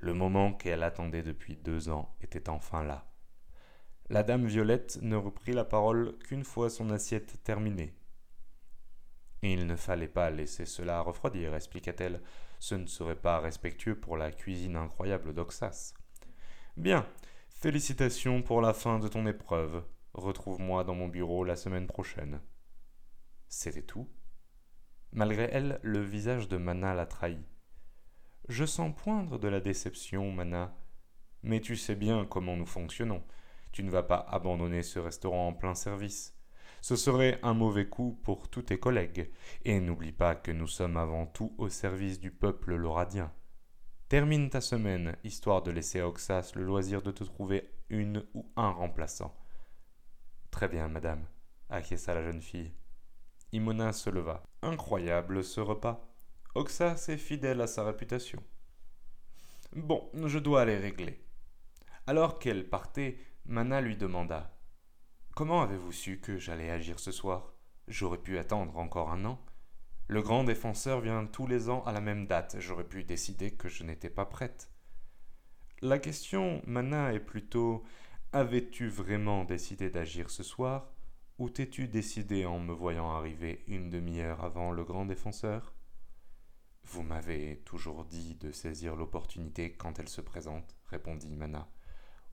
Le 0.00 0.14
moment 0.14 0.52
qu'elle 0.52 0.82
attendait 0.82 1.22
depuis 1.22 1.54
deux 1.54 1.90
ans 1.90 2.12
était 2.20 2.48
enfin 2.48 2.82
là. 2.82 3.06
La 4.08 4.24
dame 4.24 4.46
Violette 4.46 4.98
ne 5.00 5.14
reprit 5.14 5.52
la 5.52 5.64
parole 5.64 6.18
qu'une 6.24 6.44
fois 6.44 6.70
son 6.70 6.90
assiette 6.90 7.40
terminée, 7.44 7.97
il 9.42 9.66
ne 9.66 9.76
fallait 9.76 10.08
pas 10.08 10.30
laisser 10.30 10.66
cela 10.66 11.00
refroidir, 11.00 11.54
expliqua-t-elle. 11.54 12.20
Ce 12.58 12.74
ne 12.74 12.86
serait 12.86 13.20
pas 13.20 13.38
respectueux 13.38 13.98
pour 13.98 14.16
la 14.16 14.32
cuisine 14.32 14.76
incroyable 14.76 15.32
d'Oxas. 15.32 15.94
Bien, 16.76 17.06
félicitations 17.50 18.42
pour 18.42 18.60
la 18.60 18.72
fin 18.72 18.98
de 18.98 19.08
ton 19.08 19.26
épreuve. 19.26 19.84
Retrouve-moi 20.14 20.82
dans 20.84 20.94
mon 20.94 21.08
bureau 21.08 21.44
la 21.44 21.54
semaine 21.54 21.86
prochaine. 21.86 22.40
C'était 23.48 23.82
tout. 23.82 24.08
Malgré 25.12 25.48
elle, 25.52 25.78
le 25.82 26.00
visage 26.00 26.48
de 26.48 26.56
Mana 26.56 26.94
la 26.94 27.06
trahit. 27.06 27.46
Je 28.48 28.64
sens 28.64 28.94
poindre 28.96 29.38
de 29.38 29.48
la 29.48 29.60
déception, 29.60 30.32
Mana. 30.32 30.74
Mais 31.42 31.60
tu 31.60 31.76
sais 31.76 31.94
bien 31.94 32.26
comment 32.26 32.56
nous 32.56 32.66
fonctionnons. 32.66 33.22
Tu 33.72 33.84
ne 33.84 33.90
vas 33.90 34.02
pas 34.02 34.26
abandonner 34.28 34.82
ce 34.82 34.98
restaurant 34.98 35.48
en 35.48 35.52
plein 35.52 35.74
service. 35.74 36.37
Ce 36.80 36.96
serait 36.96 37.38
un 37.42 37.54
mauvais 37.54 37.88
coup 37.88 38.18
pour 38.22 38.48
tous 38.48 38.62
tes 38.62 38.78
collègues, 38.78 39.30
et 39.64 39.80
n'oublie 39.80 40.12
pas 40.12 40.34
que 40.34 40.50
nous 40.50 40.66
sommes 40.66 40.96
avant 40.96 41.26
tout 41.26 41.54
au 41.58 41.68
service 41.68 42.20
du 42.20 42.30
peuple 42.30 42.74
lauradien. 42.74 43.32
Termine 44.08 44.48
ta 44.48 44.60
semaine, 44.60 45.16
histoire 45.24 45.62
de 45.62 45.70
laisser 45.70 46.00
à 46.00 46.08
Oxas 46.08 46.52
le 46.54 46.64
loisir 46.64 47.02
de 47.02 47.10
te 47.10 47.24
trouver 47.24 47.68
une 47.90 48.24
ou 48.34 48.50
un 48.56 48.70
remplaçant. 48.70 49.36
Très 50.50 50.68
bien, 50.68 50.88
madame, 50.88 51.26
acquiesça 51.68 52.14
la 52.14 52.22
jeune 52.22 52.40
fille. 52.40 52.72
Imona 53.52 53.92
se 53.92 54.10
leva. 54.10 54.42
Incroyable 54.62 55.44
ce 55.44 55.60
repas. 55.60 56.08
Oxas 56.54 57.08
est 57.08 57.18
fidèle 57.18 57.60
à 57.60 57.66
sa 57.66 57.84
réputation. 57.84 58.42
Bon, 59.74 60.10
je 60.14 60.38
dois 60.38 60.62
aller 60.62 60.78
régler. 60.78 61.22
Alors 62.06 62.38
qu'elle 62.38 62.68
partait, 62.68 63.18
Mana 63.44 63.80
lui 63.80 63.96
demanda 63.96 64.57
Comment 65.38 65.62
avez-vous 65.62 65.92
su 65.92 66.18
que 66.18 66.36
j'allais 66.36 66.68
agir 66.68 66.98
ce 66.98 67.12
soir? 67.12 67.54
J'aurais 67.86 68.18
pu 68.18 68.38
attendre 68.38 68.76
encore 68.76 69.12
un 69.12 69.24
an. 69.24 69.38
Le 70.08 70.20
grand 70.20 70.42
défenseur 70.42 71.00
vient 71.00 71.26
tous 71.26 71.46
les 71.46 71.68
ans 71.70 71.84
à 71.84 71.92
la 71.92 72.00
même 72.00 72.26
date. 72.26 72.56
J'aurais 72.58 72.88
pu 72.88 73.04
décider 73.04 73.52
que 73.52 73.68
je 73.68 73.84
n'étais 73.84 74.10
pas 74.10 74.24
prête. 74.24 74.68
La 75.80 76.00
question, 76.00 76.60
Mana, 76.66 77.12
est 77.12 77.20
plutôt 77.20 77.84
Avais-tu 78.32 78.88
vraiment 78.88 79.44
décidé 79.44 79.90
d'agir 79.90 80.28
ce 80.28 80.42
soir? 80.42 80.90
Ou 81.38 81.50
t'es-tu 81.50 81.86
décidé 81.86 82.44
en 82.44 82.58
me 82.58 82.72
voyant 82.72 83.12
arriver 83.12 83.62
une 83.68 83.90
demi-heure 83.90 84.42
avant 84.42 84.72
le 84.72 84.82
grand 84.82 85.06
défenseur? 85.06 85.72
Vous 86.82 87.04
m'avez 87.04 87.62
toujours 87.64 88.06
dit 88.06 88.34
de 88.34 88.50
saisir 88.50 88.96
l'opportunité 88.96 89.76
quand 89.76 90.00
elle 90.00 90.08
se 90.08 90.20
présente, 90.20 90.74
répondit 90.86 91.36
Mana. 91.36 91.70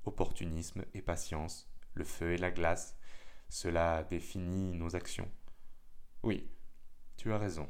Opportunisme 0.05 0.85
et 0.95 1.03
patience, 1.03 1.69
le 1.95 2.03
feu 2.03 2.34
et 2.34 2.38
la 2.38 2.51
glace, 2.51 2.95
cela 3.49 4.03
définit 4.03 4.73
nos 4.73 4.95
actions. 4.95 5.29
Oui, 6.23 6.49
tu 7.17 7.34
as 7.34 7.38
raison. 7.38 7.69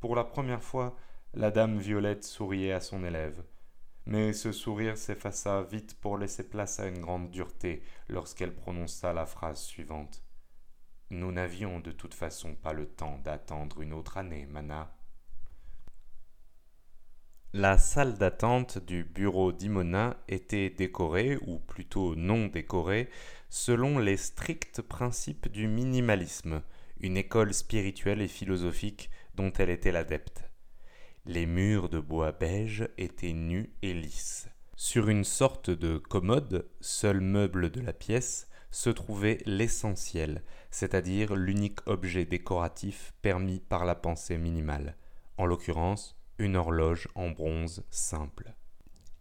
Pour 0.00 0.14
la 0.16 0.24
première 0.24 0.62
fois, 0.62 0.96
la 1.32 1.50
dame 1.50 1.78
Violette 1.78 2.24
souriait 2.24 2.72
à 2.72 2.80
son 2.80 3.04
élève, 3.04 3.42
mais 4.06 4.32
ce 4.32 4.52
sourire 4.52 4.98
s'effaça 4.98 5.62
vite 5.62 5.98
pour 6.00 6.18
laisser 6.18 6.48
place 6.48 6.78
à 6.78 6.86
une 6.86 7.00
grande 7.00 7.30
dureté 7.30 7.82
lorsqu'elle 8.08 8.54
prononça 8.54 9.12
la 9.12 9.26
phrase 9.26 9.62
suivante. 9.62 10.22
Nous 11.10 11.32
n'avions 11.32 11.80
de 11.80 11.90
toute 11.90 12.14
façon 12.14 12.54
pas 12.54 12.72
le 12.72 12.86
temps 12.86 13.18
d'attendre 13.18 13.80
une 13.80 13.92
autre 13.92 14.16
année, 14.16 14.46
Mana. 14.46 14.93
La 17.56 17.78
salle 17.78 18.14
d'attente 18.14 18.84
du 18.84 19.04
bureau 19.04 19.52
d'Imona 19.52 20.16
était 20.26 20.70
décorée, 20.70 21.38
ou 21.46 21.60
plutôt 21.60 22.16
non 22.16 22.48
décorée, 22.48 23.08
selon 23.48 24.00
les 24.00 24.16
stricts 24.16 24.82
principes 24.82 25.46
du 25.46 25.68
minimalisme, 25.68 26.62
une 26.98 27.16
école 27.16 27.54
spirituelle 27.54 28.22
et 28.22 28.26
philosophique 28.26 29.08
dont 29.36 29.52
elle 29.52 29.70
était 29.70 29.92
l'adepte. 29.92 30.50
Les 31.26 31.46
murs 31.46 31.88
de 31.88 32.00
bois 32.00 32.32
beige 32.32 32.88
étaient 32.98 33.32
nus 33.32 33.70
et 33.82 33.94
lisses. 33.94 34.48
Sur 34.74 35.08
une 35.08 35.22
sorte 35.22 35.70
de 35.70 35.98
commode, 35.98 36.68
seul 36.80 37.20
meuble 37.20 37.70
de 37.70 37.80
la 37.80 37.92
pièce, 37.92 38.48
se 38.72 38.90
trouvait 38.90 39.38
l'essentiel, 39.46 40.42
c'est-à-dire 40.72 41.36
l'unique 41.36 41.86
objet 41.86 42.24
décoratif 42.24 43.14
permis 43.22 43.60
par 43.60 43.84
la 43.84 43.94
pensée 43.94 44.38
minimale, 44.38 44.96
en 45.38 45.46
l'occurrence 45.46 46.13
une 46.38 46.56
horloge 46.56 47.08
en 47.14 47.30
bronze 47.30 47.84
simple. 47.90 48.54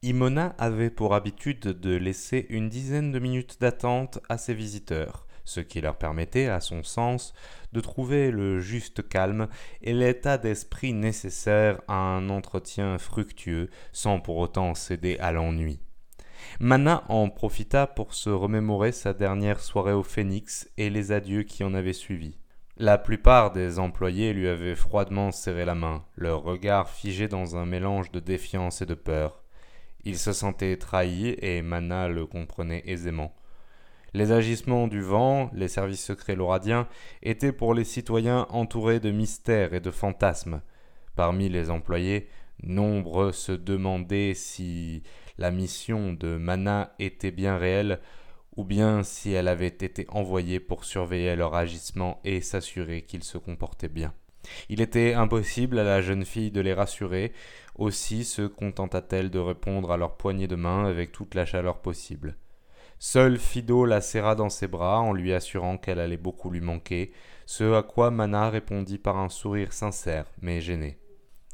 Imona 0.01 0.55
avait 0.57 0.89
pour 0.89 1.13
habitude 1.13 1.61
de 1.61 1.95
laisser 1.95 2.45
une 2.49 2.67
dizaine 2.67 3.11
de 3.11 3.19
minutes 3.19 3.61
d'attente 3.61 4.19
à 4.27 4.37
ses 4.37 4.53
visiteurs, 4.53 5.27
ce 5.45 5.59
qui 5.59 5.81
leur 5.81 5.97
permettait, 5.97 6.47
à 6.47 6.59
son 6.59 6.83
sens, 6.83 7.33
de 7.71 7.79
trouver 7.79 8.31
le 8.31 8.59
juste 8.59 9.07
calme 9.07 9.47
et 9.81 9.93
l'état 9.93 10.37
d'esprit 10.37 10.93
nécessaire 10.93 11.81
à 11.87 11.95
un 11.95 12.29
entretien 12.29 12.97
fructueux 12.97 13.69
sans 13.91 14.19
pour 14.19 14.37
autant 14.37 14.75
céder 14.75 15.17
à 15.19 15.31
l'ennui. 15.31 15.79
Mana 16.59 17.03
en 17.09 17.29
profita 17.29 17.87
pour 17.87 18.13
se 18.13 18.29
remémorer 18.29 18.91
sa 18.91 19.13
dernière 19.13 19.61
soirée 19.61 19.93
au 19.93 20.03
Phénix 20.03 20.69
et 20.77 20.89
les 20.89 21.11
adieux 21.11 21.43
qui 21.43 21.63
en 21.63 21.73
avaient 21.73 21.93
suivi. 21.93 22.37
La 22.77 22.97
plupart 22.97 23.51
des 23.51 23.77
employés 23.77 24.33
lui 24.33 24.47
avaient 24.47 24.75
froidement 24.75 25.31
serré 25.31 25.63
la 25.63 25.75
main, 25.75 26.03
leur 26.15 26.41
regard 26.41 26.89
figé 26.89 27.27
dans 27.27 27.55
un 27.55 27.67
mélange 27.67 28.11
de 28.11 28.19
défiance 28.19 28.81
et 28.81 28.87
de 28.87 28.95
peur. 28.95 29.43
Il 30.05 30.17
se 30.17 30.33
sentait 30.33 30.77
trahi 30.77 31.35
et 31.39 31.61
Mana 31.61 32.07
le 32.07 32.25
comprenait 32.25 32.81
aisément. 32.87 33.35
Les 34.15 34.31
agissements 34.31 34.87
du 34.87 35.01
vent, 35.01 35.51
les 35.53 35.67
services 35.67 36.03
secrets 36.03 36.35
lauradiens, 36.35 36.87
étaient 37.21 37.51
pour 37.51 37.75
les 37.75 37.83
citoyens 37.83 38.47
entourés 38.49 38.99
de 38.99 39.11
mystères 39.11 39.75
et 39.75 39.79
de 39.79 39.91
fantasmes. 39.91 40.61
Parmi 41.15 41.49
les 41.49 41.69
employés, 41.69 42.27
nombreux 42.63 43.33
se 43.33 43.51
demandaient 43.51 44.33
si 44.33 45.03
la 45.37 45.51
mission 45.51 46.11
de 46.11 46.37
Mana 46.37 46.95
était 46.97 47.31
bien 47.31 47.57
réelle 47.57 47.99
ou 48.55 48.63
bien 48.63 49.03
si 49.03 49.31
elle 49.31 49.47
avait 49.47 49.67
été 49.67 50.05
envoyée 50.09 50.59
pour 50.59 50.85
surveiller 50.85 51.35
leur 51.35 51.55
agissement 51.55 52.19
et 52.23 52.41
s'assurer 52.41 53.01
qu'ils 53.03 53.23
se 53.23 53.37
comportaient 53.37 53.89
bien. 53.89 54.13
Il 54.69 54.81
était 54.81 55.13
impossible 55.13 55.79
à 55.79 55.83
la 55.83 56.01
jeune 56.01 56.25
fille 56.25 56.51
de 56.51 56.61
les 56.61 56.73
rassurer, 56.73 57.31
aussi 57.75 58.23
se 58.23 58.41
contenta-t-elle 58.43 59.29
de 59.29 59.39
répondre 59.39 59.91
à 59.91 59.97
leur 59.97 60.17
poignée 60.17 60.47
de 60.47 60.55
main 60.55 60.85
avec 60.85 61.11
toute 61.11 61.35
la 61.35 61.45
chaleur 61.45 61.79
possible. 61.81 62.37
Seul 62.99 63.37
Fido 63.37 63.85
la 63.85 64.01
serra 64.01 64.35
dans 64.35 64.49
ses 64.49 64.67
bras 64.67 64.99
en 64.99 65.13
lui 65.13 65.33
assurant 65.33 65.77
qu'elle 65.77 65.99
allait 65.99 66.17
beaucoup 66.17 66.49
lui 66.49 66.61
manquer, 66.61 67.11
ce 67.45 67.73
à 67.73 67.83
quoi 67.83 68.11
Mana 68.11 68.49
répondit 68.49 68.97
par 68.97 69.17
un 69.17 69.29
sourire 69.29 69.73
sincère 69.73 70.25
mais 70.41 70.61
gêné. 70.61 70.99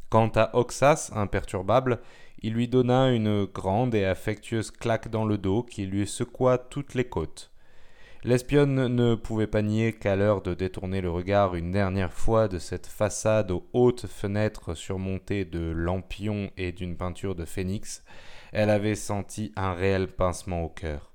Quant 0.09 0.31
à 0.35 0.55
Oxas, 0.55 1.11
imperturbable, 1.15 1.99
il 2.41 2.53
lui 2.53 2.67
donna 2.67 3.11
une 3.11 3.45
grande 3.45 3.95
et 3.95 4.05
affectueuse 4.05 4.71
claque 4.71 5.09
dans 5.09 5.25
le 5.25 5.37
dos 5.37 5.63
qui 5.63 5.85
lui 5.85 6.07
secoua 6.07 6.57
toutes 6.57 6.93
les 6.93 7.05
côtes. 7.05 7.51
L'espionne 8.23 8.87
ne 8.87 9.15
pouvait 9.15 9.47
pas 9.47 9.61
nier 9.61 9.93
qu'à 9.93 10.17
l'heure 10.17 10.41
de 10.41 10.53
détourner 10.53 10.99
le 10.99 11.09
regard 11.09 11.55
une 11.55 11.71
dernière 11.71 12.11
fois 12.11 12.49
de 12.49 12.59
cette 12.59 12.87
façade 12.87 13.51
aux 13.51 13.69
hautes 13.71 14.07
fenêtres 14.07 14.73
surmontées 14.73 15.45
de 15.45 15.71
lampions 15.71 16.51
et 16.57 16.73
d'une 16.73 16.97
peinture 16.97 17.35
de 17.35 17.45
phénix, 17.45 18.03
elle 18.51 18.69
avait 18.69 18.95
senti 18.95 19.53
un 19.55 19.73
réel 19.73 20.07
pincement 20.07 20.63
au 20.63 20.69
cœur. 20.69 21.13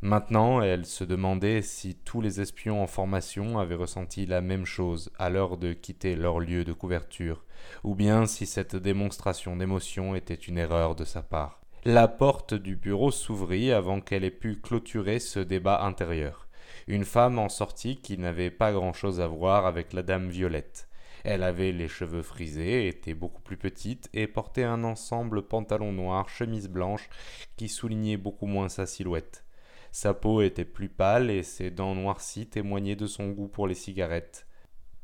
Maintenant, 0.00 0.62
elle 0.62 0.86
se 0.86 1.02
demandait 1.02 1.60
si 1.60 1.96
tous 1.96 2.20
les 2.20 2.40
espions 2.40 2.80
en 2.80 2.86
formation 2.86 3.58
avaient 3.58 3.74
ressenti 3.74 4.26
la 4.26 4.40
même 4.40 4.64
chose 4.64 5.10
à 5.18 5.28
l'heure 5.28 5.56
de 5.56 5.72
quitter 5.72 6.14
leur 6.14 6.38
lieu 6.38 6.64
de 6.64 6.72
couverture, 6.72 7.44
ou 7.82 7.96
bien 7.96 8.26
si 8.26 8.46
cette 8.46 8.76
démonstration 8.76 9.56
d'émotion 9.56 10.14
était 10.14 10.34
une 10.34 10.56
erreur 10.56 10.94
de 10.94 11.04
sa 11.04 11.22
part. 11.22 11.60
La 11.84 12.06
porte 12.06 12.54
du 12.54 12.76
bureau 12.76 13.10
s'ouvrit 13.10 13.72
avant 13.72 14.00
qu'elle 14.00 14.22
ait 14.22 14.30
pu 14.30 14.60
clôturer 14.60 15.18
ce 15.18 15.40
débat 15.40 15.82
intérieur. 15.82 16.46
Une 16.86 17.04
femme 17.04 17.40
en 17.40 17.48
sortit 17.48 17.96
qui 17.96 18.18
n'avait 18.18 18.52
pas 18.52 18.70
grand-chose 18.70 19.20
à 19.20 19.26
voir 19.26 19.66
avec 19.66 19.92
la 19.92 20.04
dame 20.04 20.28
Violette. 20.28 20.88
Elle 21.24 21.42
avait 21.42 21.72
les 21.72 21.88
cheveux 21.88 22.22
frisés, 22.22 22.86
était 22.86 23.14
beaucoup 23.14 23.42
plus 23.42 23.56
petite 23.56 24.08
et 24.14 24.28
portait 24.28 24.62
un 24.62 24.84
ensemble 24.84 25.42
pantalon 25.42 25.92
noir, 25.92 26.28
chemise 26.28 26.68
blanche 26.68 27.08
qui 27.56 27.68
soulignait 27.68 28.16
beaucoup 28.16 28.46
moins 28.46 28.68
sa 28.68 28.86
silhouette. 28.86 29.44
Sa 29.92 30.14
peau 30.14 30.42
était 30.42 30.64
plus 30.64 30.88
pâle 30.88 31.30
et 31.30 31.42
ses 31.42 31.70
dents 31.70 31.94
noircies 31.94 32.46
témoignaient 32.46 32.96
de 32.96 33.06
son 33.06 33.30
goût 33.30 33.48
pour 33.48 33.66
les 33.66 33.74
cigarettes. 33.74 34.46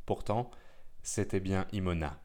Pourtant, 0.06 0.50
c'était 1.02 1.40
bien 1.40 1.66
Imona. 1.72 2.20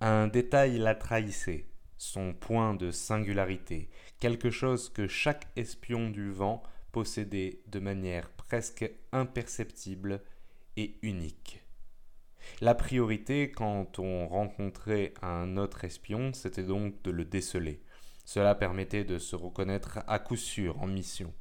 Un 0.00 0.28
détail 0.28 0.78
la 0.78 0.94
trahissait, 0.94 1.66
son 1.98 2.32
point 2.32 2.74
de 2.74 2.90
singularité, 2.90 3.90
quelque 4.18 4.50
chose 4.50 4.88
que 4.88 5.06
chaque 5.06 5.46
espion 5.56 6.08
du 6.08 6.30
vent 6.30 6.62
possédait 6.92 7.60
de 7.66 7.80
manière 7.80 8.30
presque 8.30 8.90
imperceptible 9.12 10.22
et 10.76 10.96
unique. 11.02 11.62
La 12.60 12.74
priorité 12.74 13.50
quand 13.50 13.98
on 13.98 14.26
rencontrait 14.26 15.14
un 15.22 15.56
autre 15.56 15.84
espion, 15.84 16.32
c'était 16.32 16.62
donc 16.62 17.02
de 17.02 17.10
le 17.10 17.24
déceler. 17.24 17.82
Cela 18.24 18.54
permettait 18.54 19.04
de 19.04 19.18
se 19.18 19.36
reconnaître 19.36 20.00
à 20.06 20.18
coup 20.18 20.36
sûr 20.36 20.80
en 20.80 20.86
mission. 20.86 21.32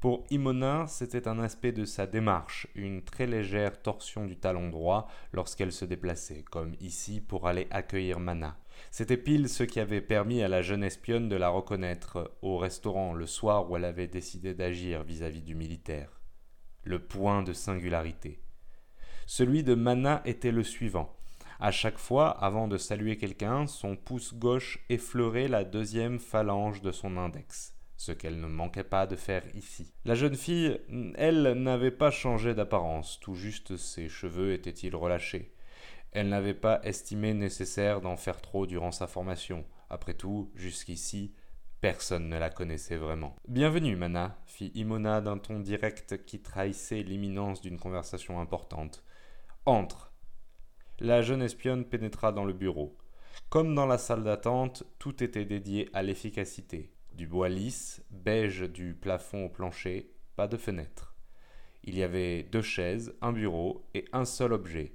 Pour 0.00 0.24
Imona, 0.30 0.86
c'était 0.86 1.26
un 1.26 1.40
aspect 1.40 1.72
de 1.72 1.84
sa 1.84 2.06
démarche, 2.06 2.68
une 2.76 3.02
très 3.02 3.26
légère 3.26 3.82
torsion 3.82 4.26
du 4.26 4.36
talon 4.36 4.70
droit 4.70 5.08
lorsqu'elle 5.32 5.72
se 5.72 5.84
déplaçait, 5.84 6.44
comme 6.52 6.76
ici 6.80 7.20
pour 7.20 7.48
aller 7.48 7.66
accueillir 7.72 8.20
Mana. 8.20 8.56
C'était 8.92 9.16
pile 9.16 9.48
ce 9.48 9.64
qui 9.64 9.80
avait 9.80 10.00
permis 10.00 10.40
à 10.40 10.46
la 10.46 10.62
jeune 10.62 10.84
espionne 10.84 11.28
de 11.28 11.34
la 11.34 11.48
reconnaître 11.48 12.32
au 12.42 12.58
restaurant 12.58 13.12
le 13.12 13.26
soir 13.26 13.68
où 13.68 13.76
elle 13.76 13.84
avait 13.84 14.06
décidé 14.06 14.54
d'agir 14.54 15.02
vis-à-vis 15.02 15.42
du 15.42 15.56
militaire. 15.56 16.20
Le 16.84 17.00
point 17.00 17.42
de 17.42 17.52
singularité. 17.52 18.40
Celui 19.26 19.64
de 19.64 19.74
Mana 19.74 20.22
était 20.24 20.52
le 20.52 20.62
suivant. 20.62 21.12
À 21.58 21.72
chaque 21.72 21.98
fois, 21.98 22.30
avant 22.30 22.68
de 22.68 22.78
saluer 22.78 23.16
quelqu'un, 23.16 23.66
son 23.66 23.96
pouce 23.96 24.32
gauche 24.32 24.78
effleurait 24.90 25.48
la 25.48 25.64
deuxième 25.64 26.20
phalange 26.20 26.82
de 26.82 26.92
son 26.92 27.16
index 27.16 27.74
ce 27.98 28.12
qu'elle 28.12 28.40
ne 28.40 28.46
manquait 28.46 28.84
pas 28.84 29.06
de 29.06 29.16
faire 29.16 29.42
ici. 29.54 29.92
La 30.04 30.14
jeune 30.14 30.36
fille, 30.36 30.80
elle, 31.16 31.42
n'avait 31.54 31.90
pas 31.90 32.12
changé 32.12 32.54
d'apparence, 32.54 33.18
tout 33.20 33.34
juste 33.34 33.76
ses 33.76 34.08
cheveux 34.08 34.52
étaient-ils 34.52 34.94
relâchés. 34.94 35.52
Elle 36.12 36.28
n'avait 36.28 36.54
pas 36.54 36.80
estimé 36.84 37.34
nécessaire 37.34 38.00
d'en 38.00 38.16
faire 38.16 38.40
trop 38.40 38.66
durant 38.66 38.92
sa 38.92 39.08
formation. 39.08 39.64
Après 39.90 40.14
tout, 40.14 40.52
jusqu'ici, 40.54 41.34
personne 41.80 42.28
ne 42.28 42.38
la 42.38 42.50
connaissait 42.50 42.96
vraiment. 42.96 43.34
Bienvenue, 43.48 43.96
Mana, 43.96 44.38
fit 44.46 44.70
Imona 44.76 45.20
d'un 45.20 45.38
ton 45.38 45.58
direct 45.58 46.24
qui 46.24 46.40
trahissait 46.40 47.02
l'imminence 47.02 47.60
d'une 47.60 47.80
conversation 47.80 48.40
importante. 48.40 49.02
Entre. 49.66 50.12
La 51.00 51.20
jeune 51.20 51.42
espionne 51.42 51.84
pénétra 51.84 52.30
dans 52.30 52.44
le 52.44 52.52
bureau. 52.52 52.96
Comme 53.48 53.74
dans 53.74 53.86
la 53.86 53.98
salle 53.98 54.22
d'attente, 54.22 54.84
tout 55.00 55.22
était 55.22 55.44
dédié 55.44 55.88
à 55.94 56.02
l'efficacité 56.04 56.92
du 57.18 57.26
bois 57.26 57.48
lisse, 57.48 58.00
beige 58.10 58.60
du 58.60 58.94
plafond 58.94 59.46
au 59.46 59.48
plancher, 59.48 60.14
pas 60.36 60.46
de 60.46 60.56
fenêtre. 60.56 61.16
Il 61.82 61.98
y 61.98 62.04
avait 62.04 62.44
deux 62.44 62.62
chaises, 62.62 63.12
un 63.20 63.32
bureau 63.32 63.84
et 63.92 64.04
un 64.12 64.24
seul 64.24 64.52
objet, 64.52 64.94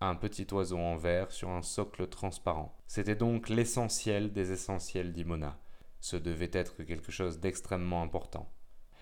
un 0.00 0.14
petit 0.14 0.46
oiseau 0.52 0.78
en 0.78 0.96
verre 0.96 1.32
sur 1.32 1.50
un 1.50 1.62
socle 1.62 2.06
transparent. 2.06 2.78
C'était 2.86 3.16
donc 3.16 3.48
l'essentiel 3.48 4.32
des 4.32 4.52
essentiels 4.52 5.12
d'Imona. 5.12 5.58
Ce 5.98 6.16
devait 6.16 6.52
être 6.52 6.84
quelque 6.84 7.10
chose 7.10 7.40
d'extrêmement 7.40 8.00
important. 8.00 8.48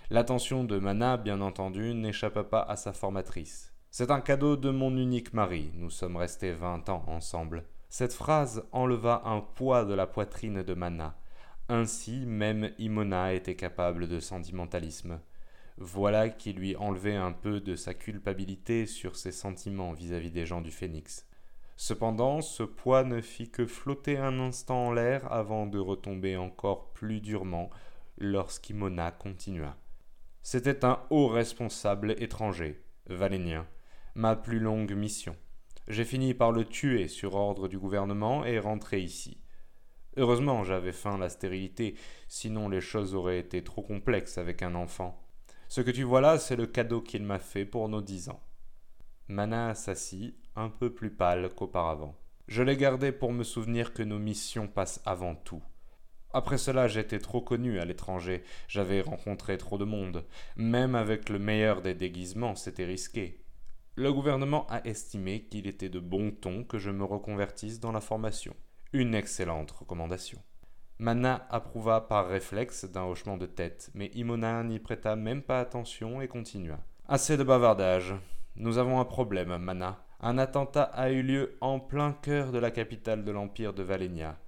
L'attention 0.09 0.65
de 0.65 0.79
Mana, 0.79 1.19
bien 1.19 1.43
entendu, 1.43 1.93
n'échappa 1.93 2.45
pas 2.45 2.63
à 2.63 2.77
sa 2.77 2.95
formatrice. 2.95 3.75
C'est 3.91 4.11
un 4.11 4.23
cadeau 4.23 4.57
de 4.57 4.71
mon 4.71 4.97
unique 4.97 5.35
mari, 5.35 5.71
nous 5.75 5.91
sommes 5.91 6.17
restés 6.17 6.53
vingt 6.53 6.89
ans 6.89 7.05
ensemble. 7.09 7.65
Cette 7.91 8.15
phrase 8.15 8.67
enleva 8.73 9.21
un 9.27 9.43
poids 9.43 9.85
de 9.85 9.93
la 9.93 10.07
poitrine 10.07 10.63
de 10.63 10.75
Mana, 10.75 11.15
ainsi 11.69 12.27
même 12.27 12.71
Imona 12.79 13.33
était 13.35 13.57
capable 13.57 14.09
de 14.09 14.21
sentimentalisme. 14.21 15.21
Voilà 15.77 16.29
qui 16.29 16.53
lui 16.53 16.77
enlevait 16.77 17.17
un 17.17 17.33
peu 17.33 17.61
de 17.61 17.75
sa 17.75 17.95
culpabilité 17.95 18.87
sur 18.87 19.17
ses 19.17 19.33
sentiments 19.33 19.93
vis-à-vis 19.93 20.31
des 20.31 20.47
gens 20.47 20.61
du 20.61 20.71
Phénix. 20.71 21.27
Cependant, 21.77 22.41
ce 22.41 22.63
poids 22.63 23.03
ne 23.03 23.21
fit 23.21 23.51
que 23.51 23.67
flotter 23.67 24.17
un 24.17 24.39
instant 24.39 24.87
en 24.87 24.93
l'air 24.93 25.33
avant 25.33 25.67
de 25.67 25.79
retomber 25.79 26.37
encore 26.37 26.93
plus 26.93 27.21
durement 27.21 27.71
lorsqu'Imona 28.19 29.11
continua. 29.11 29.77
C'était 30.43 30.85
un 30.85 31.01
haut 31.11 31.27
responsable 31.27 32.15
étranger. 32.19 32.81
Valénien, 33.07 33.67
ma 34.15 34.37
plus 34.37 34.61
longue 34.61 34.93
mission. 34.93 35.37
J'ai 35.89 36.05
fini 36.05 36.33
par 36.33 36.53
le 36.53 36.65
tuer 36.65 37.09
sur 37.09 37.35
ordre 37.35 37.69
du 37.69 37.79
gouvernement 37.79 38.45
et 38.45 38.59
rentré 38.59 39.01
ici. 39.01 39.44
Heureusement, 40.17 40.63
j'avais 40.63 40.93
faim 40.93 41.19
la 41.19 41.29
stérilité, 41.29 41.97
sinon 42.29 42.69
les 42.69 42.81
choses 42.81 43.15
auraient 43.15 43.39
été 43.39 43.65
trop 43.65 43.83
complexes 43.83 44.39
avec 44.39 44.63
un 44.63 44.75
enfant. 44.75 45.21
Ce 45.69 45.81
que 45.81 45.91
tu 45.91 46.05
vois 46.05 46.21
là, 46.21 46.39
c'est 46.39 46.57
le 46.57 46.67
cadeau 46.67 47.01
qu'il 47.01 47.25
m'a 47.25 47.39
fait 47.39 47.65
pour 47.65 47.89
nos 47.89 48.01
dix 48.01 48.29
ans. 48.29 48.41
Mana 49.29 49.75
s'assit, 49.75 50.37
un 50.55 50.69
peu 50.69 50.93
plus 50.93 51.11
pâle 51.11 51.49
qu'auparavant. 51.55 52.15
Je 52.47 52.63
l'ai 52.63 52.77
gardé 52.77 53.11
pour 53.11 53.33
me 53.33 53.43
souvenir 53.43 53.93
que 53.93 54.03
nos 54.03 54.19
missions 54.19 54.69
passent 54.69 55.01
avant 55.05 55.35
tout. 55.35 55.63
Après 56.33 56.59
cela, 56.59 56.89
j'étais 56.89 57.21
trop 57.21 57.41
connu 57.41 57.79
à 57.81 57.85
l'étranger, 57.85 58.43
j'avais 58.69 59.01
rencontré 59.01 59.57
trop 59.57 59.79
de 59.79 59.85
monde. 59.85 60.25
Même 60.57 60.95
avec 60.95 61.29
le 61.29 61.39
meilleur 61.39 61.81
des 61.81 61.95
déguisements, 61.95 62.55
c'était 62.55 62.85
risqué. 62.85 63.41
Le 63.97 64.13
gouvernement 64.13 64.67
a 64.69 64.85
estimé 64.85 65.45
qu'il 65.45 65.69
était 65.69 65.89
de 65.89 66.01
bon 66.01 66.33
ton 66.33 66.65
que 66.65 66.79
je 66.79 66.91
me 66.91 67.05
reconvertisse 67.05 67.81
dans 67.81 67.93
la 67.93 68.01
formation. 68.01 68.55
Une 68.95 69.17
excellente 69.17 69.73
recommandation. 69.73 70.39
Mana 71.01 71.49
approuva 71.51 72.03
par 72.03 72.29
réflexe 72.29 72.85
d'un 72.85 73.03
hochement 73.03 73.37
de 73.37 73.47
tête, 73.47 73.91
mais 73.93 74.13
Imona 74.15 74.63
n'y 74.63 74.79
prêta 74.79 75.17
même 75.17 75.43
pas 75.43 75.59
attention 75.59 76.23
et 76.23 76.29
continua. 76.29 76.79
Assez 77.09 77.37
de 77.37 77.43
bavardage. 77.43 78.15
Nous 78.55 78.79
avons 78.79 79.01
un 79.01 79.05
problème, 79.05 79.57
Mana. 79.57 80.07
Un 80.21 80.39
attentat 80.39 80.85
a 80.85 81.11
eu 81.11 81.23
lieu 81.23 81.57
en 81.61 81.81
plein 81.81 82.13
cœur 82.13 82.53
de 82.53 82.59
la 82.59 82.71
capitale 82.71 83.25
de 83.25 83.33
l'Empire 83.33 83.73
de 83.73 83.83
Valénia. 83.83 84.39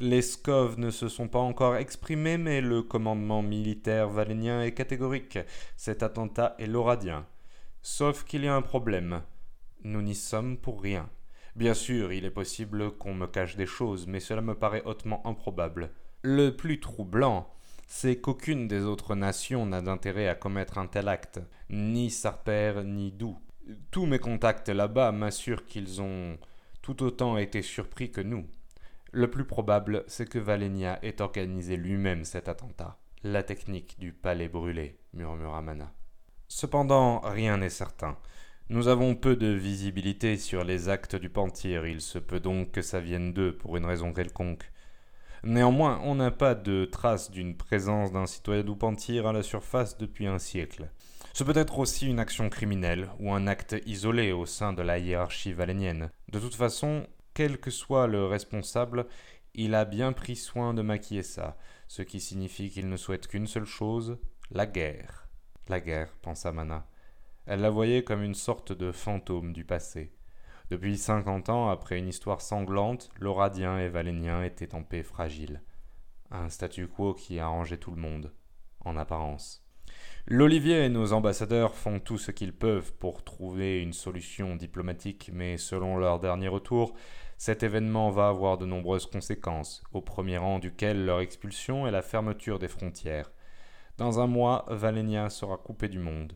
Les 0.00 0.20
Skov 0.20 0.78
ne 0.78 0.90
se 0.90 1.08
sont 1.08 1.28
pas 1.28 1.38
encore 1.38 1.76
exprimés, 1.76 2.36
mais 2.36 2.60
le 2.60 2.82
commandement 2.82 3.40
militaire 3.40 4.10
valénien 4.10 4.62
est 4.62 4.72
catégorique. 4.72 5.38
Cet 5.78 6.02
attentat 6.02 6.56
est 6.58 6.66
l'Oradien. 6.66 7.24
Sauf 7.80 8.24
qu'il 8.24 8.44
y 8.44 8.48
a 8.48 8.54
un 8.54 8.60
problème. 8.60 9.22
Nous 9.82 10.02
n'y 10.02 10.14
sommes 10.14 10.58
pour 10.58 10.82
rien. 10.82 11.08
Bien 11.54 11.74
sûr, 11.74 12.12
il 12.12 12.24
est 12.24 12.30
possible 12.30 12.92
qu'on 12.92 13.14
me 13.14 13.26
cache 13.26 13.56
des 13.56 13.66
choses, 13.66 14.06
mais 14.06 14.20
cela 14.20 14.40
me 14.40 14.54
paraît 14.54 14.84
hautement 14.84 15.26
improbable. 15.26 15.90
Le 16.22 16.50
plus 16.50 16.80
troublant, 16.80 17.52
c'est 17.86 18.20
qu'aucune 18.20 18.68
des 18.68 18.84
autres 18.84 19.14
nations 19.14 19.66
n'a 19.66 19.82
d'intérêt 19.82 20.28
à 20.28 20.34
commettre 20.34 20.78
un 20.78 20.86
tel 20.86 21.08
acte, 21.08 21.40
ni 21.68 22.10
Sarper 22.10 22.82
ni 22.84 23.12
Dou. 23.12 23.38
Tous 23.90 24.06
mes 24.06 24.18
contacts 24.18 24.70
là-bas 24.70 25.12
m'assurent 25.12 25.66
qu'ils 25.66 26.00
ont 26.00 26.38
tout 26.80 27.02
autant 27.02 27.36
été 27.36 27.60
surpris 27.60 28.10
que 28.10 28.22
nous. 28.22 28.46
Le 29.12 29.30
plus 29.30 29.44
probable, 29.44 30.04
c'est 30.06 30.28
que 30.28 30.38
Valenia 30.38 30.98
ait 31.04 31.20
organisé 31.20 31.76
lui-même 31.76 32.24
cet 32.24 32.48
attentat. 32.48 32.98
La 33.24 33.42
technique 33.42 34.00
du 34.00 34.14
palais 34.14 34.48
brûlé, 34.48 34.98
murmura 35.12 35.60
Mana. 35.60 35.92
Cependant, 36.48 37.20
rien 37.20 37.58
n'est 37.58 37.68
certain. 37.68 38.16
Nous 38.72 38.88
avons 38.88 39.14
peu 39.14 39.36
de 39.36 39.48
visibilité 39.48 40.38
sur 40.38 40.64
les 40.64 40.88
actes 40.88 41.14
du 41.14 41.28
Pentir, 41.28 41.86
il 41.86 42.00
se 42.00 42.18
peut 42.18 42.40
donc 42.40 42.70
que 42.70 42.80
ça 42.80 43.00
vienne 43.00 43.34
d'eux 43.34 43.54
pour 43.54 43.76
une 43.76 43.84
raison 43.84 44.14
quelconque. 44.14 44.72
Néanmoins, 45.44 46.00
on 46.04 46.14
n'a 46.14 46.30
pas 46.30 46.54
de 46.54 46.86
trace 46.86 47.30
d'une 47.30 47.54
présence 47.54 48.12
d'un 48.12 48.24
citoyen 48.24 48.62
du 48.62 48.74
Pentir 48.74 49.26
à 49.26 49.34
la 49.34 49.42
surface 49.42 49.98
depuis 49.98 50.26
un 50.26 50.38
siècle. 50.38 50.88
Ce 51.34 51.44
peut 51.44 51.52
être 51.54 51.80
aussi 51.80 52.08
une 52.08 52.18
action 52.18 52.48
criminelle 52.48 53.10
ou 53.20 53.34
un 53.34 53.46
acte 53.46 53.76
isolé 53.84 54.32
au 54.32 54.46
sein 54.46 54.72
de 54.72 54.80
la 54.80 54.98
hiérarchie 54.98 55.52
valénienne. 55.52 56.10
De 56.30 56.40
toute 56.40 56.54
façon, 56.54 57.06
quel 57.34 57.58
que 57.58 57.70
soit 57.70 58.06
le 58.06 58.24
responsable, 58.24 59.06
il 59.52 59.74
a 59.74 59.84
bien 59.84 60.14
pris 60.14 60.34
soin 60.34 60.72
de 60.72 60.80
maquiller 60.80 61.22
ça, 61.22 61.58
ce 61.88 62.00
qui 62.00 62.20
signifie 62.20 62.70
qu'il 62.70 62.88
ne 62.88 62.96
souhaite 62.96 63.28
qu'une 63.28 63.46
seule 63.46 63.66
chose, 63.66 64.16
la 64.50 64.64
guerre. 64.64 65.28
La 65.68 65.78
guerre, 65.78 66.14
pensa 66.22 66.52
Mana. 66.52 66.86
Elle 67.46 67.60
la 67.60 67.70
voyait 67.70 68.04
comme 68.04 68.22
une 68.22 68.34
sorte 68.34 68.72
de 68.72 68.92
fantôme 68.92 69.52
du 69.52 69.64
passé. 69.64 70.12
Depuis 70.70 70.96
cinquante 70.96 71.48
ans, 71.48 71.68
après 71.68 71.98
une 71.98 72.08
histoire 72.08 72.40
sanglante, 72.40 73.10
l'Oradien 73.18 73.78
et 73.78 73.88
Valénien 73.88 74.42
étaient 74.42 74.74
en 74.74 74.82
paix 74.82 75.02
fragile. 75.02 75.62
Un 76.30 76.48
statu 76.48 76.86
quo 76.86 77.14
qui 77.14 77.40
arrangeait 77.40 77.78
tout 77.78 77.90
le 77.90 78.00
monde, 78.00 78.32
en 78.80 78.96
apparence. 78.96 79.66
L'Olivier 80.26 80.84
et 80.84 80.88
nos 80.88 81.12
ambassadeurs 81.12 81.74
font 81.74 81.98
tout 81.98 82.16
ce 82.16 82.30
qu'ils 82.30 82.54
peuvent 82.54 82.94
pour 82.94 83.24
trouver 83.24 83.82
une 83.82 83.92
solution 83.92 84.54
diplomatique, 84.54 85.30
mais 85.32 85.58
selon 85.58 85.96
leur 85.96 86.20
dernier 86.20 86.48
retour, 86.48 86.94
cet 87.38 87.64
événement 87.64 88.10
va 88.10 88.28
avoir 88.28 88.56
de 88.56 88.64
nombreuses 88.64 89.06
conséquences, 89.06 89.82
au 89.92 90.00
premier 90.00 90.38
rang 90.38 90.60
duquel 90.60 91.04
leur 91.04 91.20
expulsion 91.20 91.88
et 91.88 91.90
la 91.90 92.02
fermeture 92.02 92.60
des 92.60 92.68
frontières. 92.68 93.32
Dans 93.98 94.20
un 94.20 94.28
mois, 94.28 94.64
Valénia 94.68 95.28
sera 95.28 95.56
coupé 95.56 95.88
du 95.88 95.98
monde. 95.98 96.34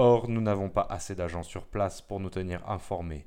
Or, 0.00 0.28
nous 0.28 0.40
n'avons 0.40 0.70
pas 0.70 0.86
assez 0.88 1.16
d'agents 1.16 1.42
sur 1.42 1.66
place 1.66 2.02
pour 2.02 2.20
nous 2.20 2.30
tenir 2.30 2.70
informés. 2.70 3.26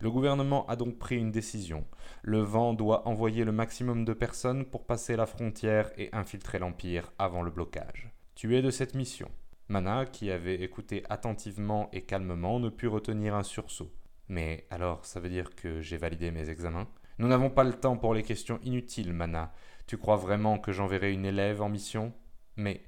Le 0.00 0.10
gouvernement 0.10 0.66
a 0.66 0.74
donc 0.74 0.98
pris 0.98 1.16
une 1.16 1.30
décision. 1.30 1.86
Le 2.22 2.40
vent 2.40 2.74
doit 2.74 3.06
envoyer 3.06 3.44
le 3.44 3.52
maximum 3.52 4.04
de 4.04 4.12
personnes 4.14 4.64
pour 4.64 4.84
passer 4.84 5.14
la 5.14 5.26
frontière 5.26 5.92
et 5.96 6.08
infiltrer 6.12 6.58
l'Empire 6.58 7.12
avant 7.20 7.42
le 7.42 7.52
blocage. 7.52 8.10
Tu 8.34 8.56
es 8.56 8.62
de 8.62 8.70
cette 8.72 8.96
mission. 8.96 9.30
Mana, 9.68 10.06
qui 10.06 10.32
avait 10.32 10.60
écouté 10.60 11.04
attentivement 11.08 11.88
et 11.92 12.02
calmement, 12.02 12.58
ne 12.58 12.68
put 12.68 12.88
retenir 12.88 13.36
un 13.36 13.44
sursaut. 13.44 13.92
Mais 14.26 14.66
alors, 14.70 15.04
ça 15.06 15.20
veut 15.20 15.30
dire 15.30 15.54
que 15.54 15.80
j'ai 15.80 15.98
validé 15.98 16.32
mes 16.32 16.50
examens? 16.50 16.88
Nous 17.20 17.28
n'avons 17.28 17.50
pas 17.50 17.62
le 17.62 17.74
temps 17.74 17.96
pour 17.96 18.12
les 18.12 18.24
questions 18.24 18.58
inutiles, 18.64 19.12
Mana. 19.12 19.52
Tu 19.86 19.96
crois 19.96 20.16
vraiment 20.16 20.58
que 20.58 20.72
j'enverrai 20.72 21.12
une 21.12 21.26
élève 21.26 21.62
en 21.62 21.68
mission? 21.68 22.12
Mais 22.56 22.82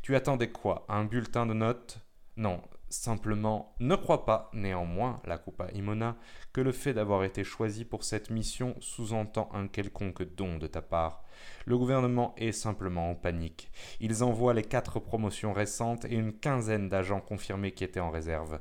tu 0.00 0.16
attendais 0.16 0.50
quoi? 0.50 0.86
Un 0.88 1.04
bulletin 1.04 1.44
de 1.44 1.52
notes? 1.52 2.00
Non, 2.40 2.62
simplement 2.88 3.74
ne 3.80 3.94
crois 3.94 4.24
pas, 4.24 4.48
néanmoins, 4.54 5.20
la 5.26 5.36
coupa 5.36 5.68
Imona, 5.74 6.16
que 6.54 6.62
le 6.62 6.72
fait 6.72 6.94
d'avoir 6.94 7.22
été 7.22 7.44
choisi 7.44 7.84
pour 7.84 8.02
cette 8.02 8.30
mission 8.30 8.74
sous-entend 8.80 9.50
un 9.52 9.68
quelconque 9.68 10.22
don 10.36 10.56
de 10.56 10.66
ta 10.66 10.80
part. 10.80 11.22
Le 11.66 11.76
gouvernement 11.76 12.34
est 12.38 12.52
simplement 12.52 13.10
en 13.10 13.14
panique. 13.14 13.70
Ils 14.00 14.24
envoient 14.24 14.54
les 14.54 14.64
quatre 14.64 15.00
promotions 15.00 15.52
récentes 15.52 16.06
et 16.06 16.14
une 16.14 16.32
quinzaine 16.32 16.88
d'agents 16.88 17.20
confirmés 17.20 17.72
qui 17.72 17.84
étaient 17.84 18.00
en 18.00 18.10
réserve. 18.10 18.58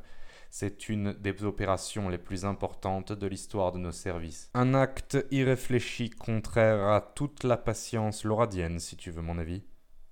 C'est 0.49 0.89
une 0.89 1.13
des 1.13 1.45
opérations 1.45 2.09
les 2.09 2.17
plus 2.17 2.43
importantes 2.43 3.13
de 3.13 3.27
l'histoire 3.27 3.71
de 3.71 3.77
nos 3.77 3.93
services. 3.93 4.49
Un 4.55 4.73
acte 4.73 5.25
irréfléchi 5.31 6.09
contraire 6.09 6.85
à 6.89 6.99
toute 6.99 7.45
la 7.45 7.55
patience 7.55 8.25
loradienne, 8.25 8.79
si 8.79 8.97
tu 8.97 9.09
veux 9.09 9.21
mon 9.21 9.37
avis. 9.37 9.63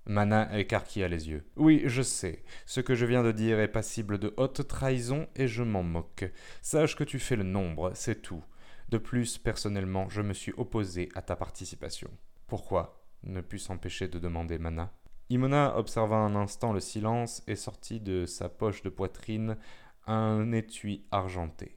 Mana 0.08 0.58
écarquilla 0.58 1.06
les 1.06 1.28
yeux. 1.28 1.44
Oui, 1.56 1.82
je 1.84 2.02
sais. 2.02 2.42
Ce 2.64 2.80
que 2.80 2.94
je 2.94 3.04
viens 3.04 3.22
de 3.22 3.30
dire 3.30 3.60
est 3.60 3.68
passible 3.68 4.18
de 4.18 4.32
haute 4.38 4.66
trahison 4.66 5.28
et 5.36 5.46
je 5.46 5.62
m'en 5.62 5.82
moque. 5.82 6.24
Sache 6.62 6.96
que 6.96 7.04
tu 7.04 7.18
fais 7.18 7.36
le 7.36 7.44
nombre, 7.44 7.92
c'est 7.94 8.22
tout. 8.22 8.42
De 8.88 8.96
plus, 8.96 9.36
personnellement, 9.36 10.08
je 10.08 10.22
me 10.22 10.32
suis 10.32 10.54
opposé 10.56 11.10
à 11.14 11.20
ta 11.20 11.36
participation. 11.36 12.10
Pourquoi 12.46 13.04
ne 13.22 13.42
put 13.42 13.58
s'empêcher 13.58 14.08
de 14.08 14.18
demander 14.18 14.58
Mana. 14.58 14.92
Imona 15.28 15.76
observa 15.76 16.16
un 16.16 16.34
instant 16.36 16.72
le 16.72 16.80
silence 16.80 17.42
et 17.46 17.56
sortit 17.56 18.00
de 18.00 18.24
sa 18.24 18.48
poche 18.48 18.82
de 18.82 18.88
poitrine 18.88 19.58
un 20.06 20.52
étui 20.52 21.04
argenté. 21.10 21.76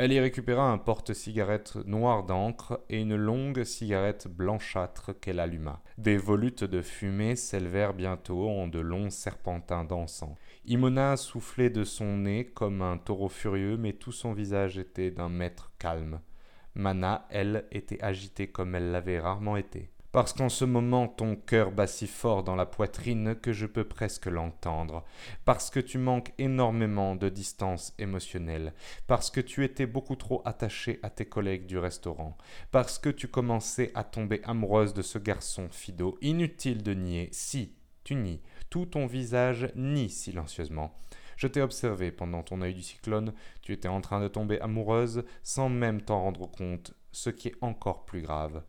Elle 0.00 0.12
y 0.12 0.20
récupéra 0.20 0.70
un 0.70 0.78
porte-cigarette 0.78 1.74
noir 1.84 2.22
d'encre 2.22 2.78
et 2.88 3.00
une 3.00 3.16
longue 3.16 3.64
cigarette 3.64 4.28
blanchâtre 4.28 5.10
qu'elle 5.18 5.40
alluma. 5.40 5.82
Des 5.98 6.16
volutes 6.16 6.62
de 6.62 6.82
fumée 6.82 7.34
s'élevèrent 7.34 7.94
bientôt 7.94 8.48
en 8.48 8.68
de 8.68 8.78
longs 8.78 9.10
serpentins 9.10 9.82
dansants. 9.82 10.36
Imona 10.66 11.16
soufflait 11.16 11.68
de 11.68 11.82
son 11.82 12.18
nez 12.18 12.44
comme 12.44 12.80
un 12.80 12.96
taureau 12.96 13.28
furieux, 13.28 13.76
mais 13.76 13.92
tout 13.92 14.12
son 14.12 14.34
visage 14.34 14.78
était 14.78 15.10
d'un 15.10 15.28
maître 15.28 15.72
calme. 15.80 16.20
Mana, 16.76 17.26
elle, 17.28 17.64
était 17.72 18.00
agitée 18.00 18.46
comme 18.46 18.76
elle 18.76 18.92
l'avait 18.92 19.18
rarement 19.18 19.56
été 19.56 19.90
parce 20.12 20.32
qu'en 20.32 20.48
ce 20.48 20.64
moment 20.64 21.06
ton 21.06 21.36
cœur 21.36 21.70
bat 21.70 21.86
si 21.86 22.06
fort 22.06 22.42
dans 22.42 22.56
la 22.56 22.66
poitrine 22.66 23.34
que 23.34 23.52
je 23.52 23.66
peux 23.66 23.84
presque 23.84 24.26
l'entendre, 24.26 25.04
parce 25.44 25.70
que 25.70 25.80
tu 25.80 25.98
manques 25.98 26.32
énormément 26.38 27.14
de 27.14 27.28
distance 27.28 27.94
émotionnelle, 27.98 28.72
parce 29.06 29.30
que 29.30 29.40
tu 29.40 29.64
étais 29.64 29.86
beaucoup 29.86 30.16
trop 30.16 30.42
attaché 30.44 30.98
à 31.02 31.10
tes 31.10 31.26
collègues 31.26 31.66
du 31.66 31.78
restaurant, 31.78 32.36
parce 32.70 32.98
que 32.98 33.10
tu 33.10 33.28
commençais 33.28 33.92
à 33.94 34.04
tomber 34.04 34.40
amoureuse 34.44 34.94
de 34.94 35.02
ce 35.02 35.18
garçon 35.18 35.68
Fido, 35.70 36.16
inutile 36.22 36.82
de 36.82 36.94
nier, 36.94 37.28
si, 37.32 37.74
tu 38.04 38.14
nies, 38.14 38.40
tout 38.70 38.86
ton 38.86 39.06
visage 39.06 39.70
nie 39.76 40.08
silencieusement. 40.08 40.94
Je 41.36 41.46
t'ai 41.46 41.60
observé 41.60 42.10
pendant 42.10 42.42
ton 42.42 42.62
œil 42.62 42.74
du 42.74 42.82
cyclone, 42.82 43.32
tu 43.62 43.72
étais 43.72 43.86
en 43.86 44.00
train 44.00 44.20
de 44.20 44.28
tomber 44.28 44.60
amoureuse 44.60 45.24
sans 45.42 45.68
même 45.68 46.02
t'en 46.02 46.22
rendre 46.22 46.50
compte, 46.50 46.94
ce 47.12 47.30
qui 47.30 47.48
est 47.48 47.54
encore 47.60 48.06
plus 48.06 48.22
grave. 48.22 48.62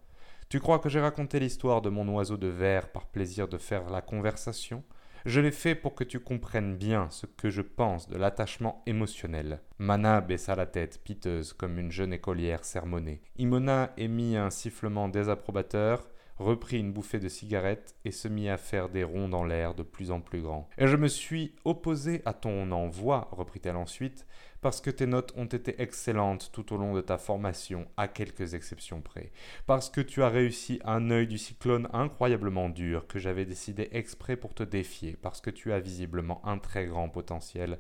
Tu 0.49 0.59
crois 0.59 0.79
que 0.79 0.89
j'ai 0.89 0.99
raconté 0.99 1.39
l'histoire 1.39 1.83
de 1.83 1.91
mon 1.91 2.07
oiseau 2.07 2.35
de 2.35 2.47
verre 2.47 2.91
par 2.91 3.05
plaisir 3.05 3.47
de 3.47 3.59
faire 3.59 3.88
la 3.91 4.01
conversation? 4.01 4.83
Je 5.27 5.41
l'ai 5.41 5.51
fait 5.51 5.75
pour 5.75 5.93
que 5.93 6.03
tu 6.03 6.19
comprennes 6.19 6.75
bien 6.75 7.07
ce 7.12 7.27
que 7.27 7.51
je 7.51 7.62
pense 7.62 8.07
de 8.07 8.17
l'attachement 8.17 8.81
émotionnel. 8.88 9.62
Mana 9.77 10.21
baissa 10.21 10.55
la 10.55 10.65
tête, 10.65 11.03
piteuse 11.03 11.53
comme 11.53 11.77
une 11.77 11.91
jeune 11.91 12.13
écolière 12.13 12.65
sermonnée. 12.65 13.21
Imona 13.38 13.93
émit 13.95 14.38
un 14.38 14.49
sifflement 14.49 15.07
désapprobateur, 15.07 16.09
reprit 16.39 16.80
une 16.80 16.93
bouffée 16.93 17.19
de 17.19 17.30
cigarette 17.30 17.95
et 18.06 18.12
se 18.12 18.28
mit 18.28 18.49
à 18.49 18.58
faire 18.58 18.89
des 18.89 19.04
ronds 19.04 19.30
dans 19.30 19.43
l'air 19.43 19.75
de 19.75 19.84
plus 19.84 20.10
en 20.10 20.21
plus 20.21 20.41
grands. 20.41 20.69
Et 20.78 20.88
je 20.88 20.95
me 20.95 21.08
suis 21.08 21.54
opposé 21.65 22.21
à 22.25 22.34
ton 22.34 22.71
envoi, 22.71 23.28
reprit-elle 23.32 23.75
ensuite, 23.75 24.25
parce 24.62 24.82
que 24.82 24.89
tes 24.89 25.06
notes 25.06 25.34
ont 25.36 25.45
été 25.45 25.82
excellentes 25.82 26.49
tout 26.52 26.73
au 26.73 26.78
long 26.78 26.93
de 26.93 27.02
ta 27.02 27.17
formation, 27.17 27.88
à 27.97 28.08
quelques 28.08 28.54
exceptions 28.54 29.02
près, 29.02 29.32
parce 29.67 29.89
que 29.89 30.02
tu 30.02 30.23
as 30.23 30.30
réussi 30.30 30.80
un 30.84 31.12
œil 31.12 31.28
du 31.28 31.38
cyclone 31.38 31.88
incroyablement 31.93 32.69
dur 32.69 33.08
que 33.08 33.19
j'avais 33.19 33.45
décidé 33.45 33.89
exprès 33.91 34.36
pour 34.36 34.54
te 34.54 34.63
défier, 34.63 35.17
parce 35.21 35.41
que 35.41 35.49
tu 35.49 35.71
as 35.71 35.80
visiblement 35.80 36.45
un 36.45 36.58
très 36.58 36.88
grand 36.88 37.10
potentiel, 37.10 37.80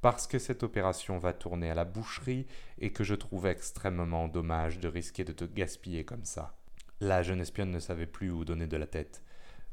parce 0.00 0.26
que 0.26 0.38
cette 0.38 0.62
opération 0.62 1.18
va 1.18 1.32
tourner 1.32 1.70
à 1.70 1.74
la 1.74 1.84
boucherie 1.84 2.46
et 2.78 2.92
que 2.92 3.04
je 3.04 3.14
trouve 3.14 3.46
extrêmement 3.46 4.28
dommage 4.28 4.78
de 4.78 4.88
risquer 4.88 5.24
de 5.24 5.32
te 5.32 5.44
gaspiller 5.44 6.04
comme 6.04 6.24
ça. 6.24 6.57
La 7.00 7.22
jeune 7.22 7.40
espionne 7.40 7.70
ne 7.70 7.78
savait 7.78 8.06
plus 8.06 8.30
où 8.30 8.44
donner 8.44 8.66
de 8.66 8.76
la 8.76 8.86
tête. 8.86 9.22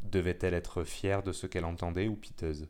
Devait-elle 0.02 0.54
être 0.54 0.84
fière 0.84 1.24
de 1.24 1.32
ce 1.32 1.48
qu'elle 1.48 1.66
entendait 1.66 2.08
ou 2.08 2.16
piteuse? 2.16 2.70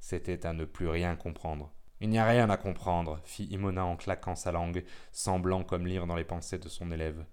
C'était 0.00 0.44
à 0.44 0.52
ne 0.52 0.64
plus 0.64 0.88
rien 0.88 1.14
comprendre. 1.14 1.72
Il 2.00 2.08
n'y 2.08 2.18
a 2.18 2.26
rien 2.26 2.50
à 2.50 2.56
comprendre, 2.56 3.20
fit 3.22 3.44
Imona 3.44 3.84
en 3.84 3.96
claquant 3.96 4.34
sa 4.34 4.50
langue, 4.50 4.84
semblant 5.12 5.62
comme 5.62 5.86
lire 5.86 6.08
dans 6.08 6.16
les 6.16 6.24
pensées 6.24 6.58
de 6.58 6.68
son 6.68 6.90
élève. 6.90 7.24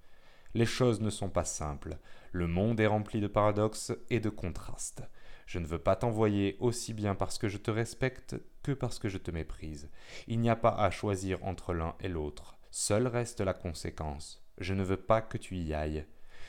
Les 0.53 0.67
choses 0.67 1.01
ne 1.01 1.09
sont 1.09 1.29
pas 1.29 1.43
simples. 1.43 1.97
Le 2.31 2.45
monde 2.45 2.79
est 2.79 2.85
rempli 2.85 3.19
de 3.19 3.27
paradoxes 3.27 3.91
et 4.11 4.19
de 4.19 4.29
contrastes. 4.29 5.01
Je 5.47 5.57
ne 5.57 5.65
veux 5.65 5.79
pas 5.79 5.95
t'envoyer 5.95 6.55
aussi 6.59 6.93
bien 6.93 7.15
parce 7.15 7.39
que 7.39 7.47
je 7.47 7.57
te 7.57 7.71
respecte 7.71 8.35
que 8.61 8.71
parce 8.71 8.99
que 8.99 9.09
je 9.09 9.17
te 9.17 9.31
méprise. 9.31 9.89
Il 10.27 10.39
n'y 10.39 10.51
a 10.51 10.55
pas 10.55 10.75
à 10.75 10.91
choisir 10.91 11.43
entre 11.43 11.73
l'un 11.73 11.95
et 11.99 12.07
l'autre. 12.07 12.59
Seule 12.69 13.07
reste 13.07 13.41
la 13.41 13.55
conséquence. 13.55 14.45
Je 14.59 14.75
ne 14.75 14.83
veux 14.83 14.97
pas 14.97 15.21
que 15.21 15.39
tu 15.39 15.55
y 15.55 15.73
ailles. 15.73 16.05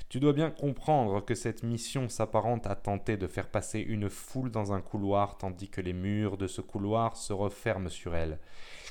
Tu 0.09 0.19
dois 0.19 0.33
bien 0.33 0.51
comprendre 0.51 1.25
que 1.25 1.35
cette 1.35 1.63
mission 1.63 2.09
s'apparente 2.09 2.67
à 2.67 2.75
tenter 2.75 3.17
de 3.17 3.27
faire 3.27 3.49
passer 3.49 3.81
une 3.81 4.09
foule 4.09 4.51
dans 4.51 4.73
un 4.73 4.81
couloir 4.81 5.39
tandis 5.39 5.69
que 5.69 5.81
les 5.81 5.93
murs 5.93 6.37
de 6.37 6.47
ce 6.47 6.61
couloir 6.61 7.17
se 7.17 7.33
referment 7.33 7.89
sur 7.89 8.15
elle. 8.15 8.39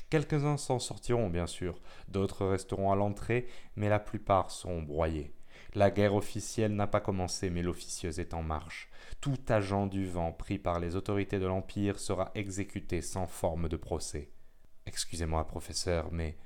Quelques-uns 0.08 0.56
s'en 0.56 0.78
sortiront, 0.78 1.28
bien 1.28 1.46
sûr, 1.46 1.80
d'autres 2.08 2.46
resteront 2.46 2.90
à 2.90 2.96
l'entrée, 2.96 3.46
mais 3.76 3.88
la 3.88 4.00
plupart 4.00 4.50
seront 4.50 4.82
broyés. 4.82 5.34
La 5.74 5.90
guerre 5.90 6.14
officielle 6.14 6.74
n'a 6.74 6.88
pas 6.88 7.00
commencé, 7.00 7.48
mais 7.48 7.62
l'officieuse 7.62 8.18
est 8.18 8.34
en 8.34 8.42
marche. 8.42 8.90
Tout 9.20 9.38
agent 9.48 9.86
du 9.86 10.06
vent 10.06 10.32
pris 10.32 10.58
par 10.58 10.80
les 10.80 10.96
autorités 10.96 11.38
de 11.38 11.46
l'Empire 11.46 12.00
sera 12.00 12.32
exécuté 12.34 13.02
sans 13.02 13.28
forme 13.28 13.68
de 13.68 13.76
procès. 13.76 14.30
Excusez-moi, 14.86 15.46
professeur, 15.46 16.10
mais 16.10 16.36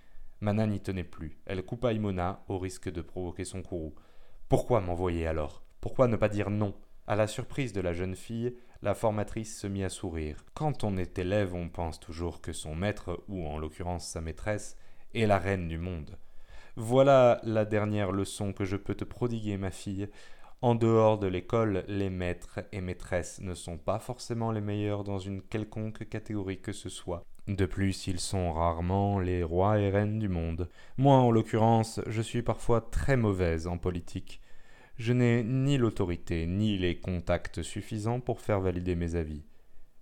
Mana 0.41 0.67
n'y 0.67 0.81
tenait 0.81 1.05
plus. 1.05 1.39
Elle 1.47 1.65
coupa 1.65 1.95
Imona 1.95 2.45
au 2.49 2.59
risque 2.59 2.91
de 2.91 3.01
provoquer 3.01 3.47
son 3.47 3.63
courroux. 3.63 3.95
Pourquoi 4.49 4.83
m'envoyer 4.83 5.27
alors? 5.27 5.63
Pourquoi 5.81 6.07
ne 6.07 6.17
pas 6.17 6.29
dire 6.29 6.51
non? 6.51 6.75
À 7.07 7.17
la 7.17 7.27
surprise 7.27 7.73
de 7.73 7.81
la 7.81 7.95
jeune 7.95 8.15
fille, 8.15 8.55
la 8.83 8.95
formatrice 8.95 9.59
se 9.59 9.67
mit 9.67 9.83
à 9.83 9.89
sourire. 9.89 10.45
Quand 10.53 10.85
on 10.85 10.99
est 10.99 11.19
élève, 11.19 11.55
on 11.55 11.71
pense 11.71 11.99
toujours 11.99 12.43
que 12.43 12.53
son 12.53 12.75
maître, 12.75 13.25
ou 13.29 13.47
en 13.47 13.59
l'occurrence 13.59 14.07
sa 14.07 14.21
maîtresse, 14.21 14.77
est 15.15 15.27
la 15.27 15.39
reine 15.39 15.67
du 15.67 15.79
monde. 15.79 16.19
Voilà 16.77 17.41
la 17.43 17.65
dernière 17.65 18.13
leçon 18.13 18.53
que 18.53 18.67
je 18.67 18.77
peux 18.77 18.95
te 18.95 19.05
prodiguer, 19.05 19.57
ma 19.57 19.71
fille. 19.71 20.11
En 20.61 20.75
dehors 20.75 21.19
de 21.19 21.27
l'école, 21.27 21.85
les 21.89 22.11
maîtres 22.11 22.61
et 22.73 22.83
maîtresses 22.83 23.41
ne 23.41 23.55
sont 23.55 23.79
pas 23.79 23.99
forcément 23.99 24.53
les 24.53 24.61
meilleurs 24.61 25.05
dans 25.05 25.19
une 25.19 25.41
quelconque 25.41 26.07
catégorie 26.09 26.61
que 26.61 26.73
ce 26.73 26.91
soit. 26.91 27.23
De 27.47 27.67
plus, 27.67 28.07
ils 28.07 28.21
sont 28.21 28.53
rarement 28.53 29.19
les 29.19 29.43
rois 29.43 29.79
et 29.79 29.91
reines 29.91 30.19
du 30.19 30.29
monde. 30.29 30.69
Moi, 30.97 31.17
en 31.17 31.31
l'occurrence, 31.31 32.01
je 32.07 32.23
suis 32.23 32.43
parfois 32.43 32.81
très 32.81 33.17
mauvaise 33.17 33.67
en 33.67 33.77
politique. 33.77 34.41
Je 34.97 35.13
n'ai 35.13 35.43
ni 35.43 35.77
l'autorité 35.77 36.47
ni 36.47 36.79
les 36.79 36.99
contacts 37.01 37.63
suffisants 37.63 38.21
pour 38.21 38.41
faire 38.41 38.61
valider 38.61 38.95
mes 38.95 39.15
avis. 39.15 39.45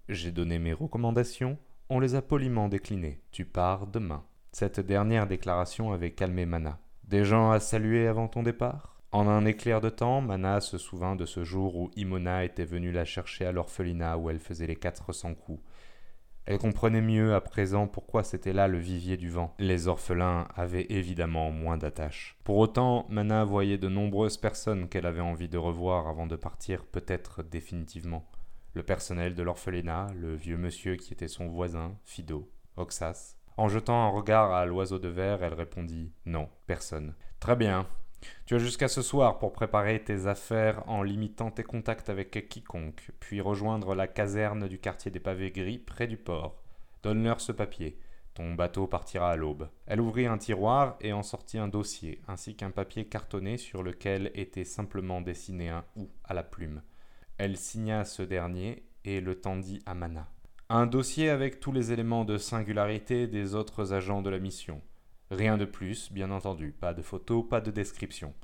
J'ai 0.09 0.31
donné 0.31 0.59
mes 0.59 0.72
recommandations, 0.72 1.59
on 1.88 1.98
les 1.98 2.14
a 2.14 2.22
poliment 2.22 2.68
déclinées. 2.68 3.20
Tu 3.33 3.44
pars 3.44 3.87
demain. 3.87 4.24
Cette 4.52 4.81
dernière 4.81 5.26
déclaration 5.26 5.92
avait 5.92 6.12
calmé 6.12 6.46
Mana. 6.46 6.78
Des 7.05 7.24
gens 7.24 7.50
à 7.50 7.59
saluer 7.59 8.07
avant 8.07 8.28
ton 8.28 8.42
départ? 8.42 9.00
En 9.11 9.26
un 9.28 9.44
éclair 9.44 9.81
de 9.81 9.90
temps, 9.90 10.20
Mana 10.20 10.61
se 10.61 10.78
souvint 10.78 11.16
de 11.16 11.26
ce 11.26 11.42
jour 11.42 11.76
où 11.76 11.90
Imona 11.96 12.44
était 12.44 12.64
venue 12.64 12.92
la 12.92 13.05
chercher 13.05 13.46
à 13.46 13.52
l'orphelinat 13.52 14.16
où 14.16 14.31
elle 14.31 14.38
faisait 14.38 14.66
les 14.66 14.76
quatre 14.76 15.12
cents 15.12 15.35
coups. 15.35 15.61
Elle 16.44 16.59
comprenait 16.59 17.00
mieux 17.00 17.35
à 17.35 17.40
présent 17.40 17.87
pourquoi 17.87 18.24
c'était 18.24 18.52
là 18.52 18.66
le 18.66 18.78
vivier 18.78 19.16
du 19.16 19.31
vent. 19.31 19.55
Les 19.61 19.87
orphelins 19.87 20.48
avaient 20.57 20.87
évidemment 20.90 21.52
moins 21.52 21.76
d'attaches. 21.76 22.37
Pour 22.42 22.59
autant, 22.59 23.07
Mana 23.09 23.44
voyait 23.44 23.78
de 23.78 23.88
nombreuses 23.88 24.38
personnes 24.38 24.88
qu'elle 24.88 25.07
avait 25.07 25.20
envie 25.20 25.48
de 25.48 25.59
revoir 25.59 26.09
avant 26.09 26.26
de 26.26 26.35
partir 26.35 26.85
peut-être 26.85 27.44
définitivement. 27.44 28.28
Le 28.74 28.83
personnel 28.83 29.37
de 29.37 29.42
l'orphelinat, 29.42 30.09
le 30.16 30.35
vieux 30.35 30.57
monsieur 30.57 30.96
qui 30.96 31.12
était 31.12 31.28
son 31.28 31.46
voisin, 31.46 31.94
Fido, 32.05 32.50
Oxas. 32.76 33.37
En 33.57 33.68
jetant 33.68 34.07
un 34.07 34.09
regard 34.09 34.50
à 34.52 34.66
l'oiseau 34.66 34.98
de 34.98 35.09
verre, 35.09 35.44
elle 35.44 35.55
répondit 35.55 36.11
Non, 36.26 36.48
personne. 36.66 37.14
Très 37.38 37.55
bien, 37.55 37.87
tu 38.46 38.54
as 38.54 38.58
jusqu'à 38.58 38.88
ce 38.88 39.02
soir 39.02 39.38
pour 39.38 39.52
préparer 39.52 40.02
tes 40.02 40.26
affaires 40.26 40.82
en 40.88 41.02
limitant 41.02 41.50
tes 41.50 41.62
contacts 41.62 42.08
avec 42.08 42.48
quiconque, 42.48 43.11
puis 43.20 43.40
rejoindre 43.40 43.94
la 43.94 44.06
caserne 44.06 44.68
du 44.68 44.78
quartier 44.78 45.11
des 45.11 45.20
pavés 45.20 45.50
gris 45.50 45.78
près 45.78 46.06
du 46.06 46.16
port. 46.16 46.62
Donne-leur 47.02 47.40
ce 47.40 47.52
papier. 47.52 47.98
Ton 48.35 48.54
bateau 48.54 48.87
partira 48.87 49.30
à 49.30 49.37
l'aube. 49.37 49.68
Elle 49.87 50.00
ouvrit 50.00 50.26
un 50.26 50.38
tiroir 50.38 50.96
et 51.00 51.12
en 51.12 51.22
sortit 51.22 51.58
un 51.58 51.68
dossier, 51.68 52.22
ainsi 52.28 52.56
qu'un 52.56 52.70
papier 52.70 53.04
cartonné 53.04 53.58
sur 53.58 53.82
lequel 53.82 54.30
était 54.35 54.64
simplement 54.64 55.20
dessiné 55.20 55.68
un 55.68 55.85
ou 55.96 56.08
à 56.24 56.32
la 56.32 56.42
plume. 56.42 56.82
Elle 57.37 57.56
signa 57.56 58.04
ce 58.04 58.22
dernier 58.22 58.85
et 59.04 59.20
le 59.20 59.40
tendit 59.40 59.82
à 59.85 59.94
Mana. 59.94 60.28
Un 60.70 60.87
dossier 60.87 61.28
avec 61.28 61.61
tous 61.61 61.72
les 61.72 61.92
éléments 61.92 62.24
de 62.24 62.38
singularité 62.38 63.26
des 63.26 63.54
autres 63.54 63.92
agents 63.92 64.22
de 64.22 64.30
la 64.30 64.38
mission. 64.38 64.80
Rien 65.33 65.57
de 65.57 65.64
plus, 65.64 66.12
bien 66.12 66.31
entendu, 66.31 66.73
pas 66.73 66.92
de 66.92 67.01
photos, 67.01 67.42
pas 67.49 67.62
de 67.62 67.71
description. 67.71 68.35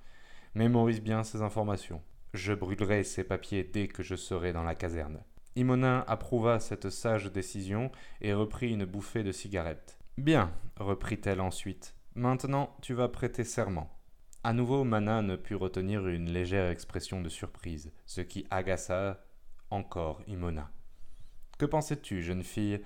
Mémorise 0.55 1.03
bien 1.03 1.22
ces 1.22 1.42
informations. 1.42 2.01
Je 2.33 2.55
brûlerai 2.55 3.05
ces 3.05 3.24
papiers 3.24 3.62
dès 3.62 3.88
que 3.88 4.03
je 4.03 4.16
serai 4.16 4.55
dans 4.55 4.62
la 4.62 4.74
caserne. 4.74 5.22
Imonin 5.55 6.03
approuva 6.09 6.61
cette 6.61 6.88
sage 6.88 7.31
décision 7.31 7.92
et 8.22 8.33
reprit 8.33 8.70
une 8.70 8.87
bouffée 8.87 9.22
de 9.22 9.33
cigarette. 9.33 9.98
Bien, 10.16 10.51
reprit-elle 10.77 11.42
ensuite. 11.42 11.94
Maintenant, 12.14 12.74
tu 12.81 12.94
vas 12.94 13.09
prêter 13.09 13.44
serment. 13.44 13.94
À 14.42 14.55
nouveau, 14.55 14.83
Mana 14.83 15.20
ne 15.20 15.37
put 15.37 15.57
retenir 15.57 16.09
une 16.09 16.31
légère 16.31 16.70
expression 16.70 17.20
de 17.20 17.29
surprise, 17.29 17.92
ce 18.07 18.22
qui 18.22 18.46
agaça 18.51 19.27
encore 19.68 20.22
Imona. 20.27 20.70
Que 21.59 21.66
pensais-tu, 21.66 22.22
jeune 22.22 22.44
fille, 22.44 22.81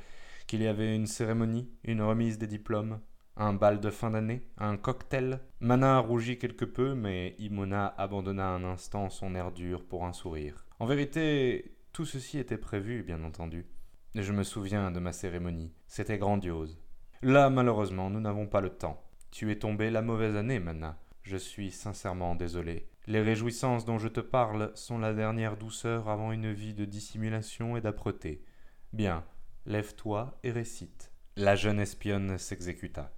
qu'il 0.48 0.60
y 0.60 0.66
avait 0.66 0.92
une 0.92 1.06
cérémonie, 1.06 1.70
une 1.84 2.02
remise 2.02 2.36
des 2.36 2.48
diplômes? 2.48 2.98
Un 3.36 3.54
bal 3.54 3.80
de 3.80 3.90
fin 3.90 4.10
d'année 4.10 4.42
Un 4.58 4.76
cocktail 4.76 5.40
Mana 5.60 5.98
rougit 5.98 6.38
quelque 6.38 6.64
peu, 6.64 6.94
mais 6.94 7.34
Imona 7.38 7.86
abandonna 7.96 8.48
un 8.48 8.64
instant 8.64 9.08
son 9.08 9.34
air 9.34 9.52
dur 9.52 9.84
pour 9.84 10.04
un 10.04 10.12
sourire. 10.12 10.66
En 10.78 10.86
vérité, 10.86 11.76
tout 11.92 12.04
ceci 12.04 12.38
était 12.38 12.58
prévu, 12.58 13.02
bien 13.02 13.24
entendu. 13.24 13.66
Je 14.14 14.32
me 14.32 14.42
souviens 14.42 14.90
de 14.90 15.00
ma 15.00 15.12
cérémonie. 15.12 15.72
C'était 15.86 16.18
grandiose. 16.18 16.78
Là, 17.22 17.48
malheureusement, 17.48 18.10
nous 18.10 18.20
n'avons 18.20 18.46
pas 18.46 18.60
le 18.60 18.70
temps. 18.70 19.02
Tu 19.30 19.50
es 19.50 19.58
tombé 19.58 19.90
la 19.90 20.02
mauvaise 20.02 20.36
année, 20.36 20.60
Mana. 20.60 20.98
Je 21.22 21.36
suis 21.36 21.70
sincèrement 21.70 22.34
désolé. 22.34 22.88
Les 23.06 23.22
réjouissances 23.22 23.84
dont 23.84 23.98
je 23.98 24.08
te 24.08 24.20
parle 24.20 24.70
sont 24.74 24.98
la 24.98 25.14
dernière 25.14 25.56
douceur 25.56 26.08
avant 26.08 26.32
une 26.32 26.52
vie 26.52 26.74
de 26.74 26.84
dissimulation 26.84 27.76
et 27.76 27.80
d'âpreté. 27.80 28.44
Bien, 28.92 29.24
lève-toi 29.64 30.38
et 30.42 30.50
récite. 30.50 31.10
La 31.36 31.56
jeune 31.56 31.80
espionne 31.80 32.36
s'exécuta. 32.36 33.10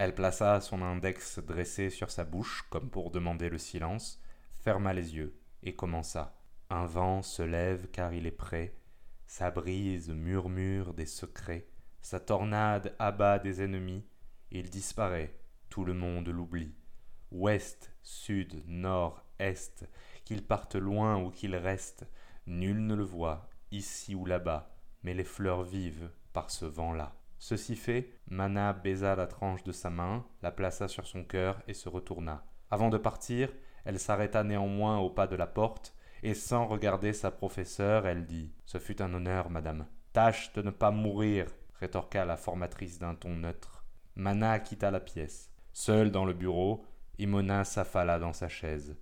Elle 0.00 0.14
plaça 0.14 0.62
son 0.62 0.80
index 0.80 1.40
dressé 1.40 1.90
sur 1.90 2.10
sa 2.10 2.24
bouche, 2.24 2.64
comme 2.70 2.88
pour 2.88 3.10
demander 3.10 3.50
le 3.50 3.58
silence, 3.58 4.18
ferma 4.54 4.94
les 4.94 5.14
yeux, 5.14 5.38
et 5.62 5.76
commença. 5.76 6.40
Un 6.70 6.86
vent 6.86 7.20
se 7.20 7.42
lève 7.42 7.86
car 7.90 8.14
il 8.14 8.26
est 8.26 8.30
prêt, 8.30 8.74
sa 9.26 9.50
brise 9.50 10.08
murmure 10.08 10.94
des 10.94 11.04
secrets, 11.04 11.68
sa 12.00 12.18
tornade 12.18 12.94
abat 12.98 13.38
des 13.40 13.60
ennemis, 13.60 14.06
il 14.50 14.70
disparaît, 14.70 15.38
tout 15.68 15.84
le 15.84 15.92
monde 15.92 16.30
l'oublie. 16.30 16.74
Ouest, 17.30 17.92
sud, 18.02 18.62
nord, 18.66 19.22
est, 19.38 19.86
qu'il 20.24 20.46
parte 20.46 20.76
loin 20.76 21.22
ou 21.22 21.30
qu'il 21.30 21.54
reste, 21.54 22.06
nul 22.46 22.86
ne 22.86 22.94
le 22.94 23.04
voit, 23.04 23.50
ici 23.70 24.14
ou 24.14 24.24
là-bas, 24.24 24.74
mais 25.02 25.12
les 25.12 25.24
fleurs 25.24 25.62
vivent 25.62 26.10
par 26.32 26.50
ce 26.50 26.64
vent-là. 26.64 27.19
Ceci 27.40 27.74
fait, 27.74 28.10
Mana 28.28 28.74
baisa 28.74 29.16
la 29.16 29.26
tranche 29.26 29.64
de 29.64 29.72
sa 29.72 29.88
main, 29.88 30.26
la 30.42 30.52
plaça 30.52 30.88
sur 30.88 31.06
son 31.06 31.24
cœur 31.24 31.60
et 31.66 31.72
se 31.72 31.88
retourna. 31.88 32.44
Avant 32.70 32.90
de 32.90 32.98
partir, 32.98 33.50
elle 33.86 33.98
s'arrêta 33.98 34.44
néanmoins 34.44 34.98
au 34.98 35.08
pas 35.08 35.26
de 35.26 35.36
la 35.36 35.46
porte, 35.46 35.96
et 36.22 36.34
sans 36.34 36.66
regarder 36.66 37.14
sa 37.14 37.30
professeure, 37.30 38.06
elle 38.06 38.26
dit 38.26 38.52
Ce 38.66 38.76
fut 38.76 39.00
un 39.00 39.14
honneur, 39.14 39.48
madame. 39.48 39.86
Tâche 40.12 40.52
de 40.52 40.60
ne 40.60 40.70
pas 40.70 40.90
mourir, 40.90 41.46
rétorqua 41.80 42.26
la 42.26 42.36
formatrice 42.36 42.98
d'un 42.98 43.14
ton 43.14 43.34
neutre. 43.34 43.86
Mana 44.16 44.58
quitta 44.60 44.90
la 44.90 45.00
pièce. 45.00 45.50
Seule 45.72 46.10
dans 46.10 46.26
le 46.26 46.34
bureau, 46.34 46.84
Imona 47.18 47.64
s'affala 47.64 48.18
dans 48.18 48.34
sa 48.34 48.50
chaise. 48.50 48.96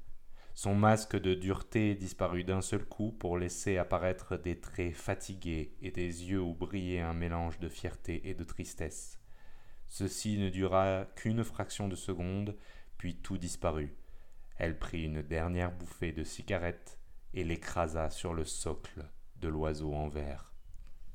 Son 0.61 0.75
masque 0.75 1.15
de 1.15 1.35
dureté 1.35 1.95
disparut 1.95 2.43
d'un 2.43 2.63
seul 2.63 2.85
coup 2.85 3.13
pour 3.13 3.39
laisser 3.39 3.77
apparaître 3.77 4.37
des 4.37 4.59
traits 4.59 4.93
fatigués 4.93 5.77
et 5.83 5.93
des 5.93 6.25
yeux 6.25 6.41
où 6.41 6.53
brillait 6.53 6.99
un 6.99 7.15
mélange 7.15 7.61
de 7.61 7.69
fierté 7.69 8.29
et 8.29 8.35
de 8.35 8.43
tristesse. 8.43 9.21
Ceci 9.87 10.37
ne 10.37 10.49
dura 10.49 11.07
qu'une 11.15 11.45
fraction 11.45 11.87
de 11.87 11.95
seconde, 11.95 12.57
puis 12.97 13.15
tout 13.15 13.39
disparut. 13.39 13.95
Elle 14.57 14.81
prit 14.81 15.05
une 15.05 15.23
dernière 15.23 15.71
bouffée 15.71 16.11
de 16.11 16.25
cigarette 16.25 16.99
et 17.35 17.45
l'écrasa 17.45 18.11
sur 18.11 18.35
le 18.35 18.45
socle 18.45 19.09
de 19.37 19.47
l'oiseau 19.47 19.95
en 19.95 20.09
verre. 20.09 20.48